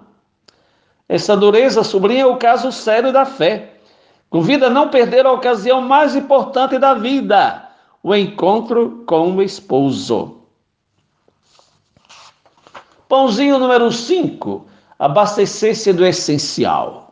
Essa 1.08 1.36
dureza 1.36 1.84
sublinha 1.84 2.28
o 2.28 2.38
caso 2.38 2.72
sério 2.72 3.12
da 3.12 3.26
fé. 3.26 3.76
Convida 4.30 4.68
a 4.68 4.70
não 4.70 4.90
perder 4.90 5.26
a 5.26 5.32
ocasião 5.32 5.82
mais 5.82 6.16
importante 6.16 6.78
da 6.78 6.94
vida, 6.94 7.68
o 8.04 8.14
encontro 8.16 9.04
com 9.08 9.36
o 9.36 9.42
esposo. 9.42 10.38
Pãozinho 13.08 13.58
número 13.58 13.92
5, 13.92 14.68
abastecer-se 15.00 15.92
do 15.92 16.06
essencial. 16.06 17.12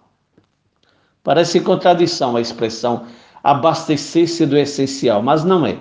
Parece 1.23 1.59
contradição 1.59 2.35
a 2.35 2.41
expressão 2.41 3.07
abastecer-se 3.43 4.45
do 4.45 4.57
essencial, 4.57 5.21
mas 5.23 5.43
não 5.43 5.65
é. 5.65 5.79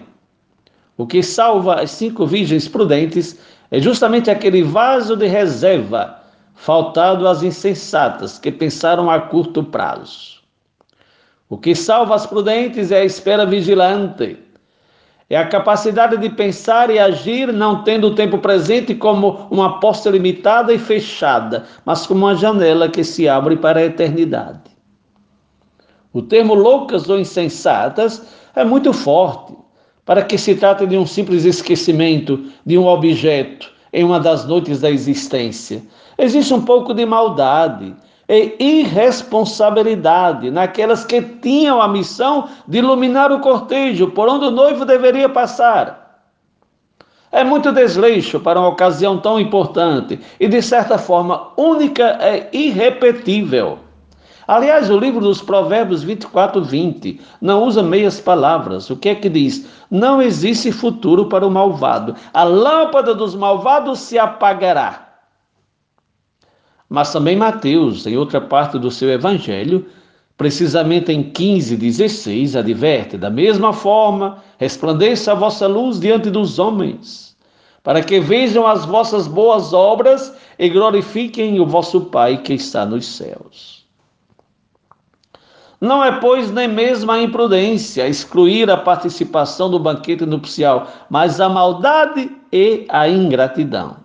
O 0.96 1.06
que 1.06 1.22
salva 1.22 1.82
as 1.82 1.90
cinco 1.90 2.26
virgens 2.26 2.68
prudentes 2.68 3.38
é 3.70 3.80
justamente 3.80 4.30
aquele 4.30 4.62
vaso 4.62 5.16
de 5.16 5.26
reserva 5.26 6.20
faltado 6.54 7.26
às 7.28 7.42
insensatas 7.42 8.38
que 8.38 8.50
pensaram 8.50 9.10
a 9.10 9.20
curto 9.20 9.62
prazo. 9.62 10.36
O 11.48 11.56
que 11.56 11.74
salva 11.74 12.14
as 12.14 12.26
prudentes 12.26 12.90
é 12.90 13.00
a 13.00 13.04
espera 13.04 13.46
vigilante, 13.46 14.38
é 15.28 15.36
a 15.36 15.46
capacidade 15.46 16.16
de 16.16 16.30
pensar 16.30 16.88
e 16.88 16.98
agir 16.98 17.52
não 17.52 17.82
tendo 17.82 18.08
o 18.08 18.14
tempo 18.14 18.38
presente 18.38 18.94
como 18.94 19.48
uma 19.50 19.80
posta 19.80 20.08
limitada 20.08 20.72
e 20.72 20.78
fechada, 20.78 21.66
mas 21.84 22.06
como 22.06 22.26
uma 22.26 22.36
janela 22.36 22.88
que 22.88 23.02
se 23.02 23.28
abre 23.28 23.56
para 23.56 23.80
a 23.80 23.84
eternidade. 23.84 24.70
O 26.12 26.22
termo 26.22 26.54
loucas 26.54 27.08
ou 27.08 27.18
insensatas 27.18 28.26
é 28.54 28.64
muito 28.64 28.92
forte 28.92 29.65
para 30.06 30.22
que 30.22 30.38
se 30.38 30.54
trate 30.54 30.86
de 30.86 30.96
um 30.96 31.04
simples 31.04 31.44
esquecimento 31.44 32.42
de 32.64 32.78
um 32.78 32.86
objeto 32.86 33.70
em 33.92 34.04
uma 34.04 34.20
das 34.20 34.46
noites 34.46 34.80
da 34.80 34.88
existência. 34.88 35.82
Existe 36.16 36.54
um 36.54 36.62
pouco 36.62 36.94
de 36.94 37.04
maldade 37.04 37.94
e 38.28 38.54
irresponsabilidade 38.58 40.50
naquelas 40.50 41.04
que 41.04 41.20
tinham 41.20 41.82
a 41.82 41.88
missão 41.88 42.48
de 42.66 42.78
iluminar 42.78 43.32
o 43.32 43.40
cortejo 43.40 44.08
por 44.08 44.28
onde 44.28 44.46
o 44.46 44.50
noivo 44.50 44.84
deveria 44.84 45.28
passar. 45.28 46.06
É 47.32 47.42
muito 47.42 47.72
desleixo 47.72 48.38
para 48.40 48.58
uma 48.58 48.68
ocasião 48.68 49.18
tão 49.18 49.38
importante 49.38 50.18
e, 50.38 50.46
de 50.48 50.62
certa 50.62 50.96
forma, 50.96 51.48
única 51.56 52.18
e 52.52 52.68
irrepetível. 52.68 53.85
Aliás, 54.46 54.88
o 54.90 54.98
livro 54.98 55.20
dos 55.20 55.42
Provérbios 55.42 56.04
24, 56.04 56.62
20 56.62 57.20
não 57.40 57.64
usa 57.64 57.82
meias 57.82 58.20
palavras. 58.20 58.88
O 58.90 58.96
que 58.96 59.08
é 59.08 59.14
que 59.14 59.28
diz? 59.28 59.66
Não 59.90 60.22
existe 60.22 60.70
futuro 60.70 61.26
para 61.26 61.46
o 61.46 61.50
malvado. 61.50 62.14
A 62.32 62.44
lâmpada 62.44 63.14
dos 63.14 63.34
malvados 63.34 63.98
se 63.98 64.18
apagará. 64.18 65.06
Mas 66.88 67.12
também 67.12 67.36
Mateus, 67.36 68.06
em 68.06 68.16
outra 68.16 68.40
parte 68.40 68.78
do 68.78 68.90
seu 68.90 69.10
evangelho, 69.10 69.84
precisamente 70.36 71.10
em 71.10 71.24
15, 71.24 71.76
16, 71.76 72.54
adverte: 72.54 73.16
da 73.16 73.30
mesma 73.30 73.72
forma, 73.72 74.42
resplandeça 74.58 75.32
a 75.32 75.34
vossa 75.34 75.66
luz 75.66 75.98
diante 75.98 76.30
dos 76.30 76.60
homens, 76.60 77.36
para 77.82 78.00
que 78.00 78.20
vejam 78.20 78.64
as 78.64 78.84
vossas 78.84 79.26
boas 79.26 79.72
obras 79.72 80.32
e 80.56 80.68
glorifiquem 80.68 81.58
o 81.58 81.66
vosso 81.66 82.02
Pai 82.02 82.38
que 82.38 82.54
está 82.54 82.86
nos 82.86 83.06
céus. 83.06 83.85
Não 85.80 86.02
é, 86.02 86.10
pois, 86.12 86.50
nem 86.50 86.66
mesmo 86.66 87.12
a 87.12 87.20
imprudência 87.20 88.08
excluir 88.08 88.70
a 88.70 88.76
participação 88.78 89.70
do 89.70 89.78
banquete 89.78 90.24
nupcial, 90.24 90.86
mas 91.10 91.40
a 91.40 91.48
maldade 91.48 92.30
e 92.50 92.86
a 92.88 93.06
ingratidão. 93.08 93.98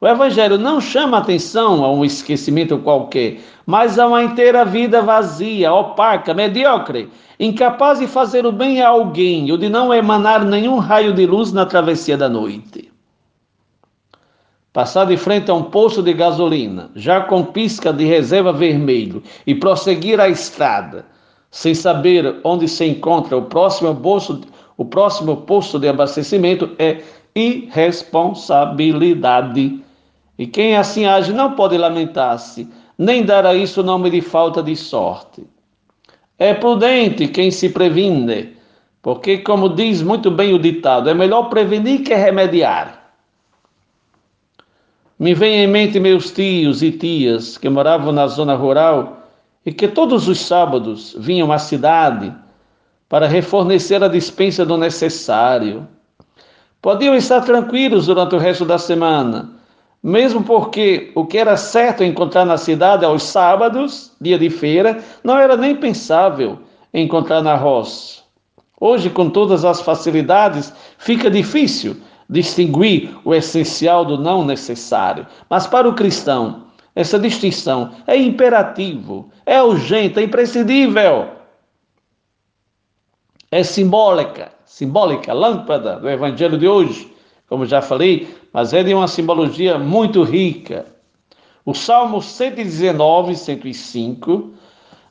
O 0.00 0.06
Evangelho 0.06 0.58
não 0.58 0.80
chama 0.80 1.18
atenção 1.18 1.84
a 1.84 1.92
um 1.92 2.04
esquecimento 2.04 2.78
qualquer, 2.78 3.38
mas 3.66 3.98
a 3.98 4.06
uma 4.06 4.22
inteira 4.22 4.64
vida 4.64 5.00
vazia, 5.02 5.72
opaca, 5.72 6.34
medíocre, 6.34 7.08
incapaz 7.38 7.98
de 7.98 8.06
fazer 8.06 8.44
o 8.46 8.52
bem 8.52 8.80
a 8.80 8.88
alguém 8.88 9.50
ou 9.50 9.58
de 9.58 9.68
não 9.68 9.92
emanar 9.92 10.44
nenhum 10.44 10.78
raio 10.78 11.12
de 11.12 11.26
luz 11.26 11.52
na 11.52 11.66
travessia 11.66 12.16
da 12.16 12.28
noite. 12.28 12.91
Passar 14.72 15.04
de 15.04 15.18
frente 15.18 15.50
a 15.50 15.54
um 15.54 15.64
poço 15.64 16.02
de 16.02 16.14
gasolina, 16.14 16.90
já 16.94 17.20
com 17.20 17.44
pisca 17.44 17.92
de 17.92 18.06
reserva 18.06 18.54
vermelho, 18.54 19.22
e 19.46 19.54
prosseguir 19.54 20.18
a 20.18 20.30
estrada, 20.30 21.04
sem 21.50 21.74
saber 21.74 22.36
onde 22.42 22.66
se 22.66 22.86
encontra 22.86 23.36
o 23.36 23.42
próximo 23.42 23.94
poço, 23.94 24.40
o 24.78 24.84
próximo 24.86 25.36
posto 25.36 25.78
de 25.78 25.88
abastecimento, 25.88 26.70
é 26.78 27.02
irresponsabilidade. 27.34 29.78
E 30.38 30.46
quem 30.46 30.74
assim 30.74 31.04
age 31.04 31.34
não 31.34 31.52
pode 31.52 31.76
lamentar-se, 31.76 32.66
nem 32.96 33.22
dar 33.22 33.44
a 33.44 33.54
isso 33.54 33.82
o 33.82 33.84
nome 33.84 34.08
de 34.08 34.22
falta 34.22 34.62
de 34.62 34.74
sorte. 34.74 35.46
É 36.38 36.54
prudente 36.54 37.28
quem 37.28 37.50
se 37.50 37.68
previne, 37.68 38.56
porque, 39.02 39.36
como 39.38 39.68
diz 39.68 40.00
muito 40.00 40.30
bem 40.30 40.54
o 40.54 40.58
ditado, 40.58 41.10
é 41.10 41.14
melhor 41.14 41.50
prevenir 41.50 42.04
que 42.04 42.14
remediar. 42.14 43.01
Me 45.18 45.34
vem 45.34 45.62
em 45.62 45.66
mente 45.66 46.00
meus 46.00 46.30
tios 46.30 46.82
e 46.82 46.90
tias 46.90 47.58
que 47.58 47.68
moravam 47.68 48.12
na 48.12 48.26
zona 48.26 48.54
rural 48.54 49.18
e 49.64 49.72
que 49.72 49.86
todos 49.86 50.26
os 50.26 50.40
sábados 50.40 51.14
vinham 51.18 51.52
à 51.52 51.58
cidade 51.58 52.34
para 53.08 53.28
refornecer 53.28 54.02
a 54.02 54.08
dispensa 54.08 54.64
do 54.64 54.76
necessário. 54.76 55.86
Podiam 56.80 57.14
estar 57.14 57.42
tranquilos 57.42 58.06
durante 58.06 58.34
o 58.34 58.38
resto 58.38 58.64
da 58.64 58.78
semana, 58.78 59.50
mesmo 60.02 60.42
porque 60.42 61.12
o 61.14 61.24
que 61.26 61.38
era 61.38 61.56
certo 61.56 62.02
encontrar 62.02 62.44
na 62.44 62.56
cidade 62.56 63.04
aos 63.04 63.22
sábados, 63.22 64.12
dia 64.20 64.38
de 64.38 64.50
feira, 64.50 64.98
não 65.22 65.38
era 65.38 65.56
nem 65.56 65.76
pensável 65.76 66.58
encontrar 66.92 67.42
na 67.42 67.54
roça. 67.54 68.22
Hoje, 68.80 69.10
com 69.10 69.30
todas 69.30 69.64
as 69.64 69.80
facilidades, 69.80 70.72
fica 70.98 71.30
difícil 71.30 71.96
distinguir 72.32 73.14
o 73.24 73.34
essencial 73.34 74.04
do 74.04 74.18
não 74.18 74.44
necessário. 74.44 75.26
Mas 75.48 75.66
para 75.66 75.88
o 75.88 75.94
cristão, 75.94 76.64
essa 76.94 77.18
distinção 77.18 77.92
é 78.06 78.16
imperativo, 78.16 79.30
é 79.44 79.62
urgente, 79.62 80.18
é 80.18 80.22
imprescindível. 80.22 81.28
É 83.50 83.62
simbólica, 83.62 84.50
simbólica, 84.64 85.32
lâmpada 85.32 86.00
do 86.00 86.08
evangelho 86.08 86.56
de 86.56 86.66
hoje, 86.66 87.12
como 87.46 87.66
já 87.66 87.82
falei, 87.82 88.34
mas 88.50 88.72
é 88.72 88.82
de 88.82 88.94
uma 88.94 89.06
simbologia 89.06 89.78
muito 89.78 90.22
rica. 90.22 90.86
O 91.66 91.74
Salmo 91.74 92.22
119, 92.22 93.36
105 93.36 94.52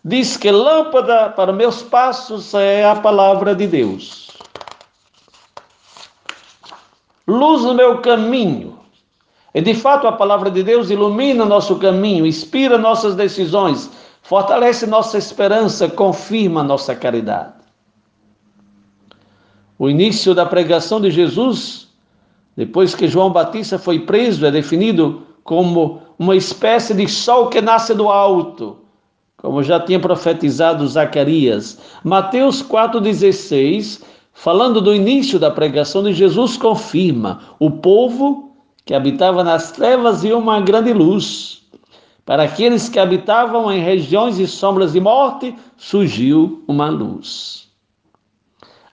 diz 0.03 0.35
que 0.37 0.49
lâmpada 0.49 1.29
para 1.29 1.53
meus 1.53 1.83
passos 1.83 2.55
é 2.55 2.83
a 2.83 2.95
palavra 2.95 3.53
de 3.53 3.67
Deus 3.67 4.30
luz 7.31 7.63
no 7.63 7.73
meu 7.73 7.99
caminho. 7.99 8.77
E 9.53 9.61
de 9.61 9.73
fato 9.73 10.07
a 10.07 10.11
palavra 10.11 10.49
de 10.49 10.63
Deus 10.63 10.89
ilumina 10.89 11.45
nosso 11.45 11.77
caminho, 11.77 12.25
inspira 12.25 12.77
nossas 12.77 13.15
decisões, 13.15 13.89
fortalece 14.21 14.85
nossa 14.85 15.17
esperança, 15.17 15.89
confirma 15.89 16.63
nossa 16.63 16.95
caridade. 16.95 17.53
O 19.77 19.89
início 19.89 20.35
da 20.35 20.45
pregação 20.45 21.01
de 21.01 21.09
Jesus, 21.09 21.87
depois 22.55 22.93
que 22.93 23.07
João 23.07 23.31
Batista 23.31 23.79
foi 23.79 23.99
preso, 23.99 24.45
é 24.45 24.51
definido 24.51 25.23
como 25.43 26.01
uma 26.19 26.35
espécie 26.35 26.93
de 26.93 27.07
sol 27.07 27.47
que 27.49 27.59
nasce 27.59 27.93
do 27.93 28.07
alto, 28.07 28.77
como 29.37 29.63
já 29.63 29.79
tinha 29.79 29.99
profetizado 29.99 30.87
Zacarias. 30.87 31.79
Mateus 32.03 32.61
4,16 32.61 34.01
falando 34.33 34.81
do 34.81 34.93
início 34.93 35.39
da 35.39 35.51
pregação 35.51 36.03
de 36.03 36.13
Jesus, 36.13 36.57
confirma: 36.57 37.41
o 37.59 37.69
povo 37.71 38.55
que 38.85 38.93
habitava 38.93 39.43
nas 39.43 39.71
trevas 39.71 40.23
viu 40.23 40.37
uma 40.37 40.59
grande 40.59 40.93
luz. 40.93 41.61
Para 42.25 42.43
aqueles 42.43 42.87
que 42.87 42.99
habitavam 42.99 43.71
em 43.71 43.81
regiões 43.81 44.37
de 44.37 44.47
sombras 44.47 44.93
de 44.93 44.99
morte, 44.99 45.55
surgiu 45.75 46.63
uma 46.67 46.89
luz. 46.89 47.67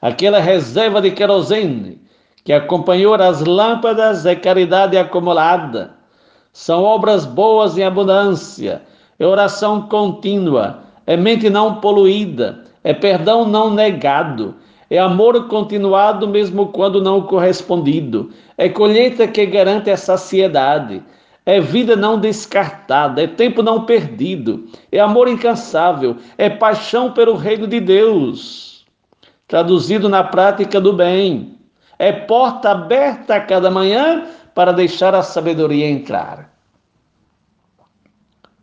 Aquela 0.00 0.38
reserva 0.38 1.00
de 1.00 1.10
querosene 1.10 2.00
que 2.44 2.52
acompanhou 2.52 3.14
as 3.14 3.44
lâmpadas 3.44 4.24
é 4.24 4.34
caridade 4.34 4.96
acumulada. 4.96 5.94
São 6.52 6.82
obras 6.82 7.26
boas 7.26 7.76
em 7.76 7.84
abundância, 7.84 8.82
é 9.18 9.26
oração 9.26 9.82
contínua, 9.82 10.84
é 11.06 11.16
mente 11.16 11.50
não 11.50 11.74
poluída, 11.74 12.64
é 12.82 12.94
perdão 12.94 13.46
não 13.46 13.70
negado, 13.70 14.54
é 14.90 14.98
amor 14.98 15.48
continuado 15.48 16.26
mesmo 16.26 16.68
quando 16.68 17.02
não 17.02 17.22
correspondido. 17.22 18.30
É 18.56 18.68
colheita 18.68 19.28
que 19.28 19.44
garante 19.44 19.90
a 19.90 19.96
saciedade. 19.96 21.02
É 21.44 21.60
vida 21.60 21.96
não 21.96 22.18
descartada, 22.20 23.22
é 23.22 23.26
tempo 23.26 23.62
não 23.62 23.86
perdido, 23.86 24.66
é 24.92 25.00
amor 25.00 25.28
incansável, 25.28 26.18
é 26.36 26.50
paixão 26.50 27.12
pelo 27.12 27.36
reino 27.36 27.66
de 27.66 27.80
Deus. 27.80 28.84
Traduzido 29.46 30.10
na 30.10 30.22
prática 30.22 30.78
do 30.78 30.92
bem, 30.92 31.56
é 31.98 32.12
porta 32.12 32.72
aberta 32.72 33.36
a 33.36 33.40
cada 33.40 33.70
manhã 33.70 34.26
para 34.54 34.72
deixar 34.72 35.14
a 35.14 35.22
sabedoria 35.22 35.88
entrar. 35.88 36.52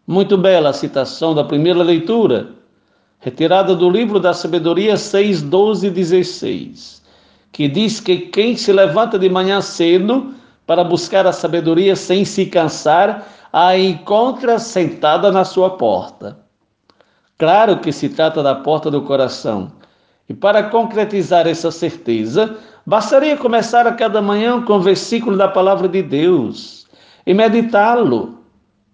Muito 0.06 0.38
bela 0.38 0.70
a 0.70 0.74
citação 0.74 1.34
da 1.34 1.44
primeira 1.44 1.82
leitura 1.82 2.55
retirada 3.26 3.76
do 3.76 3.90
livro 3.90 4.20
da 4.20 4.36
Sabedoria 4.36 4.96
6, 4.96 5.42
12 5.42 5.88
e 5.88 5.90
16, 5.90 7.02
que 7.52 7.68
diz 7.68 8.00
que 8.00 8.18
quem 8.18 8.56
se 8.56 8.72
levanta 8.72 9.18
de 9.18 9.28
manhã 9.28 9.62
cedo 9.62 10.36
para 10.68 10.84
buscar 10.84 11.26
a 11.26 11.32
sabedoria 11.32 11.96
sem 11.96 12.24
se 12.24 12.46
cansar, 12.46 13.28
a 13.52 13.76
encontra 13.76 14.60
sentada 14.60 15.32
na 15.32 15.44
sua 15.44 15.72
porta. 15.72 16.38
Claro 17.36 17.80
que 17.80 17.92
se 17.92 18.10
trata 18.10 18.44
da 18.44 18.54
porta 18.54 18.92
do 18.92 19.02
coração. 19.02 19.72
E 20.30 20.34
para 20.34 20.62
concretizar 20.62 21.48
essa 21.48 21.72
certeza, 21.72 22.56
bastaria 22.86 23.36
começar 23.36 23.88
a 23.88 23.94
cada 23.94 24.22
manhã 24.22 24.62
com 24.62 24.74
o 24.74 24.82
versículo 24.82 25.36
da 25.36 25.48
palavra 25.48 25.88
de 25.88 26.04
Deus 26.04 26.86
e 27.26 27.34
meditá-lo 27.34 28.45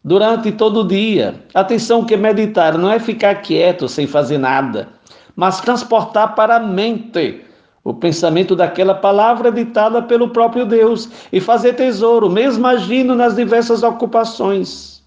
durante 0.04 0.52
todo 0.52 0.82
o 0.82 0.88
dia. 0.88 1.36
Atenção 1.54 2.06
que 2.06 2.18
meditar 2.18 2.78
não 2.78 2.92
é 2.92 3.00
ficar 3.00 3.36
quieto 3.36 3.88
sem 3.88 4.08
fazer 4.08 4.38
nada, 4.38 4.90
mas 5.36 5.62
transportar 5.62 6.36
para 6.36 6.58
a 6.58 6.60
mente 6.60 7.42
o 7.84 7.94
pensamento 7.94 8.56
daquela 8.56 8.94
palavra 8.94 9.52
ditada 9.52 10.02
pelo 10.02 10.30
próprio 10.30 10.66
Deus 10.66 11.10
e 11.32 11.40
fazer 11.40 11.74
tesouro, 11.74 12.30
mesmo 12.30 12.66
agindo 12.68 13.16
nas 13.16 13.36
diversas 13.36 13.82
ocupações. 13.82 15.02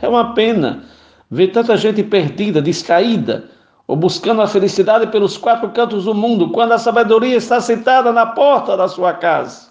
É 0.00 0.08
uma 0.08 0.34
pena 0.34 0.84
ver 1.30 1.48
tanta 1.48 1.76
gente 1.76 2.02
perdida, 2.02 2.60
distraída, 2.60 3.50
ou 3.86 3.96
buscando 3.96 4.42
a 4.42 4.46
felicidade 4.46 5.06
pelos 5.06 5.38
quatro 5.38 5.70
cantos 5.70 6.04
do 6.04 6.14
mundo, 6.14 6.50
quando 6.50 6.72
a 6.72 6.78
sabedoria 6.78 7.36
está 7.36 7.58
sentada 7.60 8.12
na 8.12 8.26
porta 8.26 8.76
da 8.76 8.86
sua 8.86 9.14
casa 9.14 9.67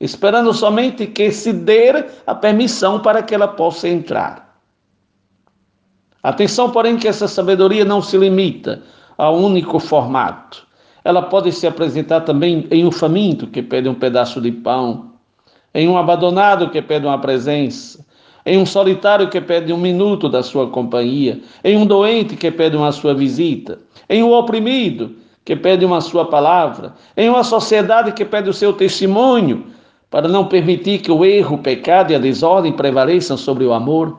esperando 0.00 0.52
somente 0.52 1.06
que 1.06 1.30
se 1.30 1.52
dê 1.52 2.06
a 2.26 2.34
permissão 2.34 3.00
para 3.00 3.22
que 3.22 3.34
ela 3.34 3.48
possa 3.48 3.88
entrar. 3.88 4.60
Atenção, 6.22 6.70
porém, 6.70 6.96
que 6.96 7.08
essa 7.08 7.28
sabedoria 7.28 7.84
não 7.84 8.02
se 8.02 8.16
limita 8.16 8.82
a 9.16 9.30
um 9.30 9.44
único 9.44 9.78
formato. 9.78 10.66
Ela 11.04 11.22
pode 11.22 11.52
se 11.52 11.66
apresentar 11.66 12.22
também 12.22 12.66
em 12.70 12.84
um 12.84 12.90
faminto 12.90 13.46
que 13.46 13.62
pede 13.62 13.88
um 13.88 13.94
pedaço 13.94 14.40
de 14.40 14.50
pão, 14.50 15.12
em 15.72 15.88
um 15.88 15.96
abandonado 15.96 16.70
que 16.70 16.82
pede 16.82 17.06
uma 17.06 17.18
presença, 17.18 18.04
em 18.44 18.58
um 18.58 18.66
solitário 18.66 19.28
que 19.28 19.40
pede 19.40 19.72
um 19.72 19.76
minuto 19.76 20.28
da 20.28 20.42
sua 20.42 20.68
companhia, 20.68 21.40
em 21.62 21.76
um 21.76 21.86
doente 21.86 22.36
que 22.36 22.50
pede 22.50 22.76
uma 22.76 22.92
sua 22.92 23.14
visita, 23.14 23.78
em 24.08 24.22
um 24.22 24.32
oprimido 24.32 25.16
que 25.44 25.54
pede 25.54 25.84
uma 25.84 26.00
sua 26.00 26.24
palavra, 26.24 26.94
em 27.16 27.28
uma 27.28 27.44
sociedade 27.44 28.10
que 28.12 28.24
pede 28.24 28.50
o 28.50 28.52
seu 28.52 28.72
testemunho, 28.72 29.66
para 30.10 30.28
não 30.28 30.46
permitir 30.46 31.00
que 31.00 31.10
o 31.10 31.24
erro, 31.24 31.56
o 31.56 31.62
pecado 31.62 32.12
e 32.12 32.14
a 32.14 32.18
desordem 32.18 32.72
prevaleçam 32.72 33.36
sobre 33.36 33.64
o 33.64 33.72
amor. 33.72 34.18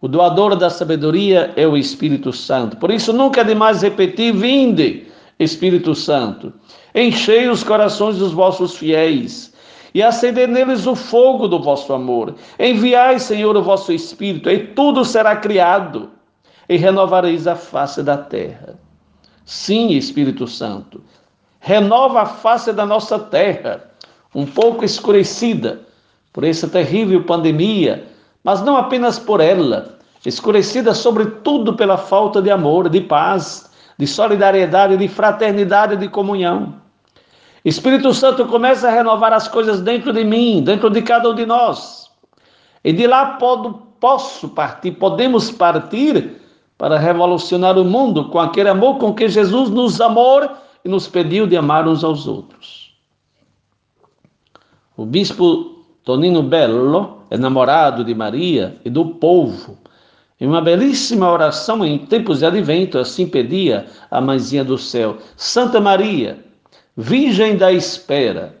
O 0.00 0.08
doador 0.08 0.56
da 0.56 0.68
sabedoria 0.70 1.52
é 1.56 1.66
o 1.66 1.76
Espírito 1.76 2.32
Santo. 2.32 2.76
Por 2.76 2.90
isso, 2.90 3.12
nunca 3.12 3.40
é 3.40 3.44
demais 3.44 3.82
repetir: 3.82 4.34
vinde, 4.34 5.06
Espírito 5.38 5.94
Santo, 5.94 6.52
enchei 6.94 7.48
os 7.48 7.62
corações 7.62 8.18
dos 8.18 8.32
vossos 8.32 8.76
fiéis 8.76 9.52
e 9.94 10.02
acender 10.02 10.48
neles 10.48 10.86
o 10.86 10.94
fogo 10.94 11.46
do 11.46 11.60
vosso 11.60 11.92
amor. 11.92 12.34
Enviai, 12.58 13.18
Senhor, 13.18 13.56
o 13.56 13.62
vosso 13.62 13.92
Espírito, 13.92 14.50
e 14.50 14.58
tudo 14.58 15.04
será 15.04 15.36
criado, 15.36 16.10
e 16.68 16.76
renovareis 16.76 17.46
a 17.46 17.54
face 17.54 18.02
da 18.02 18.18
terra. 18.18 18.76
Sim, 19.44 19.92
Espírito 19.92 20.48
Santo, 20.48 21.02
renova 21.60 22.22
a 22.22 22.26
face 22.26 22.72
da 22.72 22.84
nossa 22.84 23.18
terra 23.18 23.93
um 24.34 24.44
pouco 24.44 24.84
escurecida 24.84 25.80
por 26.32 26.44
essa 26.44 26.68
terrível 26.68 27.22
pandemia, 27.24 28.08
mas 28.42 28.62
não 28.62 28.76
apenas 28.76 29.18
por 29.18 29.40
ela, 29.40 29.98
escurecida 30.26 30.92
sobretudo 30.92 31.74
pela 31.74 31.96
falta 31.96 32.42
de 32.42 32.50
amor, 32.50 32.88
de 32.88 33.00
paz, 33.00 33.70
de 33.96 34.06
solidariedade, 34.06 34.96
de 34.96 35.08
fraternidade, 35.08 35.96
de 35.96 36.08
comunhão. 36.08 36.74
Espírito 37.64 38.12
Santo 38.12 38.44
começa 38.46 38.88
a 38.88 38.90
renovar 38.90 39.32
as 39.32 39.48
coisas 39.48 39.80
dentro 39.80 40.12
de 40.12 40.24
mim, 40.24 40.62
dentro 40.62 40.90
de 40.90 41.00
cada 41.00 41.30
um 41.30 41.34
de 41.34 41.46
nós. 41.46 42.10
E 42.82 42.92
de 42.92 43.06
lá 43.06 43.38
posso 44.00 44.48
partir, 44.50 44.92
podemos 44.92 45.50
partir 45.50 46.42
para 46.76 46.98
revolucionar 46.98 47.78
o 47.78 47.84
mundo 47.84 48.28
com 48.28 48.38
aquele 48.38 48.68
amor 48.68 48.98
com 48.98 49.14
que 49.14 49.28
Jesus 49.28 49.70
nos 49.70 50.00
amou 50.00 50.42
e 50.84 50.88
nos 50.88 51.08
pediu 51.08 51.46
de 51.46 51.56
amar 51.56 51.88
uns 51.88 52.04
aos 52.04 52.26
outros. 52.26 52.83
O 54.96 55.04
bispo 55.04 55.84
Tonino 56.04 56.42
Bello 56.42 57.22
é 57.28 57.36
namorado 57.36 58.04
de 58.04 58.14
Maria 58.14 58.78
e 58.84 58.90
do 58.90 59.06
povo. 59.06 59.76
Em 60.40 60.46
uma 60.46 60.60
belíssima 60.60 61.30
oração 61.30 61.84
em 61.84 61.98
tempos 61.98 62.38
de 62.38 62.46
advento, 62.46 62.98
assim 62.98 63.26
pedia 63.26 63.86
a 64.10 64.20
mãezinha 64.20 64.62
do 64.62 64.78
céu: 64.78 65.18
Santa 65.36 65.80
Maria, 65.80 66.44
Virgem 66.96 67.56
da 67.56 67.72
espera, 67.72 68.56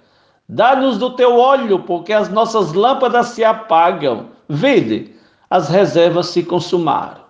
dá-nos 0.48 0.98
do 0.98 1.10
teu 1.10 1.38
óleo, 1.38 1.80
porque 1.80 2.12
as 2.12 2.28
nossas 2.28 2.72
lâmpadas 2.72 3.28
se 3.28 3.44
apagam. 3.44 4.26
Vede, 4.48 5.12
as 5.48 5.68
reservas 5.68 6.26
se 6.26 6.42
consumaram. 6.42 7.22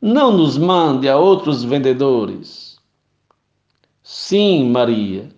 Não 0.00 0.30
nos 0.30 0.58
mande 0.58 1.08
a 1.08 1.16
outros 1.16 1.64
vendedores. 1.64 2.76
Sim, 4.02 4.68
Maria, 4.68 5.30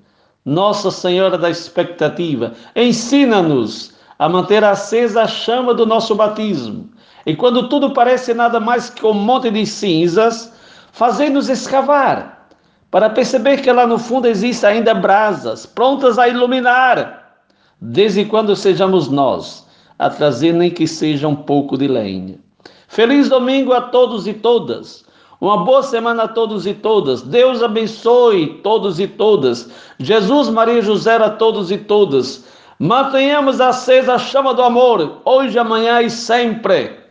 Nossa 0.44 0.90
Senhora 0.90 1.38
da 1.38 1.48
expectativa, 1.48 2.52
ensina-nos 2.76 3.94
a 4.18 4.28
manter 4.28 4.62
acesa 4.62 5.22
a 5.22 5.26
chama 5.26 5.72
do 5.72 5.86
nosso 5.86 6.14
batismo. 6.14 6.90
E 7.24 7.34
quando 7.34 7.68
tudo 7.68 7.94
parece 7.94 8.34
nada 8.34 8.60
mais 8.60 8.90
que 8.90 9.06
um 9.06 9.14
monte 9.14 9.50
de 9.50 9.64
cinzas, 9.64 10.52
fazei-nos 10.92 11.48
escavar 11.48 12.48
para 12.90 13.10
perceber 13.10 13.62
que 13.62 13.72
lá 13.72 13.86
no 13.86 13.98
fundo 13.98 14.28
existem 14.28 14.70
ainda 14.70 14.94
brasas 14.94 15.66
prontas 15.66 16.18
a 16.18 16.28
iluminar, 16.28 17.38
desde 17.80 18.24
quando 18.24 18.54
sejamos 18.54 19.08
nós 19.08 19.66
a 19.98 20.10
trazer 20.10 20.52
nem 20.52 20.70
que 20.70 20.86
seja 20.86 21.26
um 21.26 21.34
pouco 21.34 21.78
de 21.78 21.88
lenha. 21.88 22.38
Feliz 22.86 23.28
domingo 23.28 23.72
a 23.72 23.80
todos 23.80 24.26
e 24.26 24.34
todas. 24.34 25.03
Uma 25.40 25.58
boa 25.58 25.82
semana 25.82 26.24
a 26.24 26.28
todos 26.28 26.66
e 26.66 26.74
todas. 26.74 27.22
Deus 27.22 27.62
abençoe 27.62 28.60
todos 28.62 28.98
e 28.98 29.06
todas. 29.06 29.70
Jesus, 29.98 30.48
Maria 30.48 30.78
e 30.78 30.82
José 30.82 31.16
a 31.16 31.30
todos 31.30 31.70
e 31.70 31.78
todas. 31.78 32.44
Mantenhamos 32.78 33.60
acesa 33.60 34.14
a 34.14 34.18
chama 34.18 34.52
do 34.52 34.62
amor, 34.62 35.20
hoje, 35.24 35.58
amanhã 35.58 36.02
e 36.02 36.10
sempre. 36.10 37.03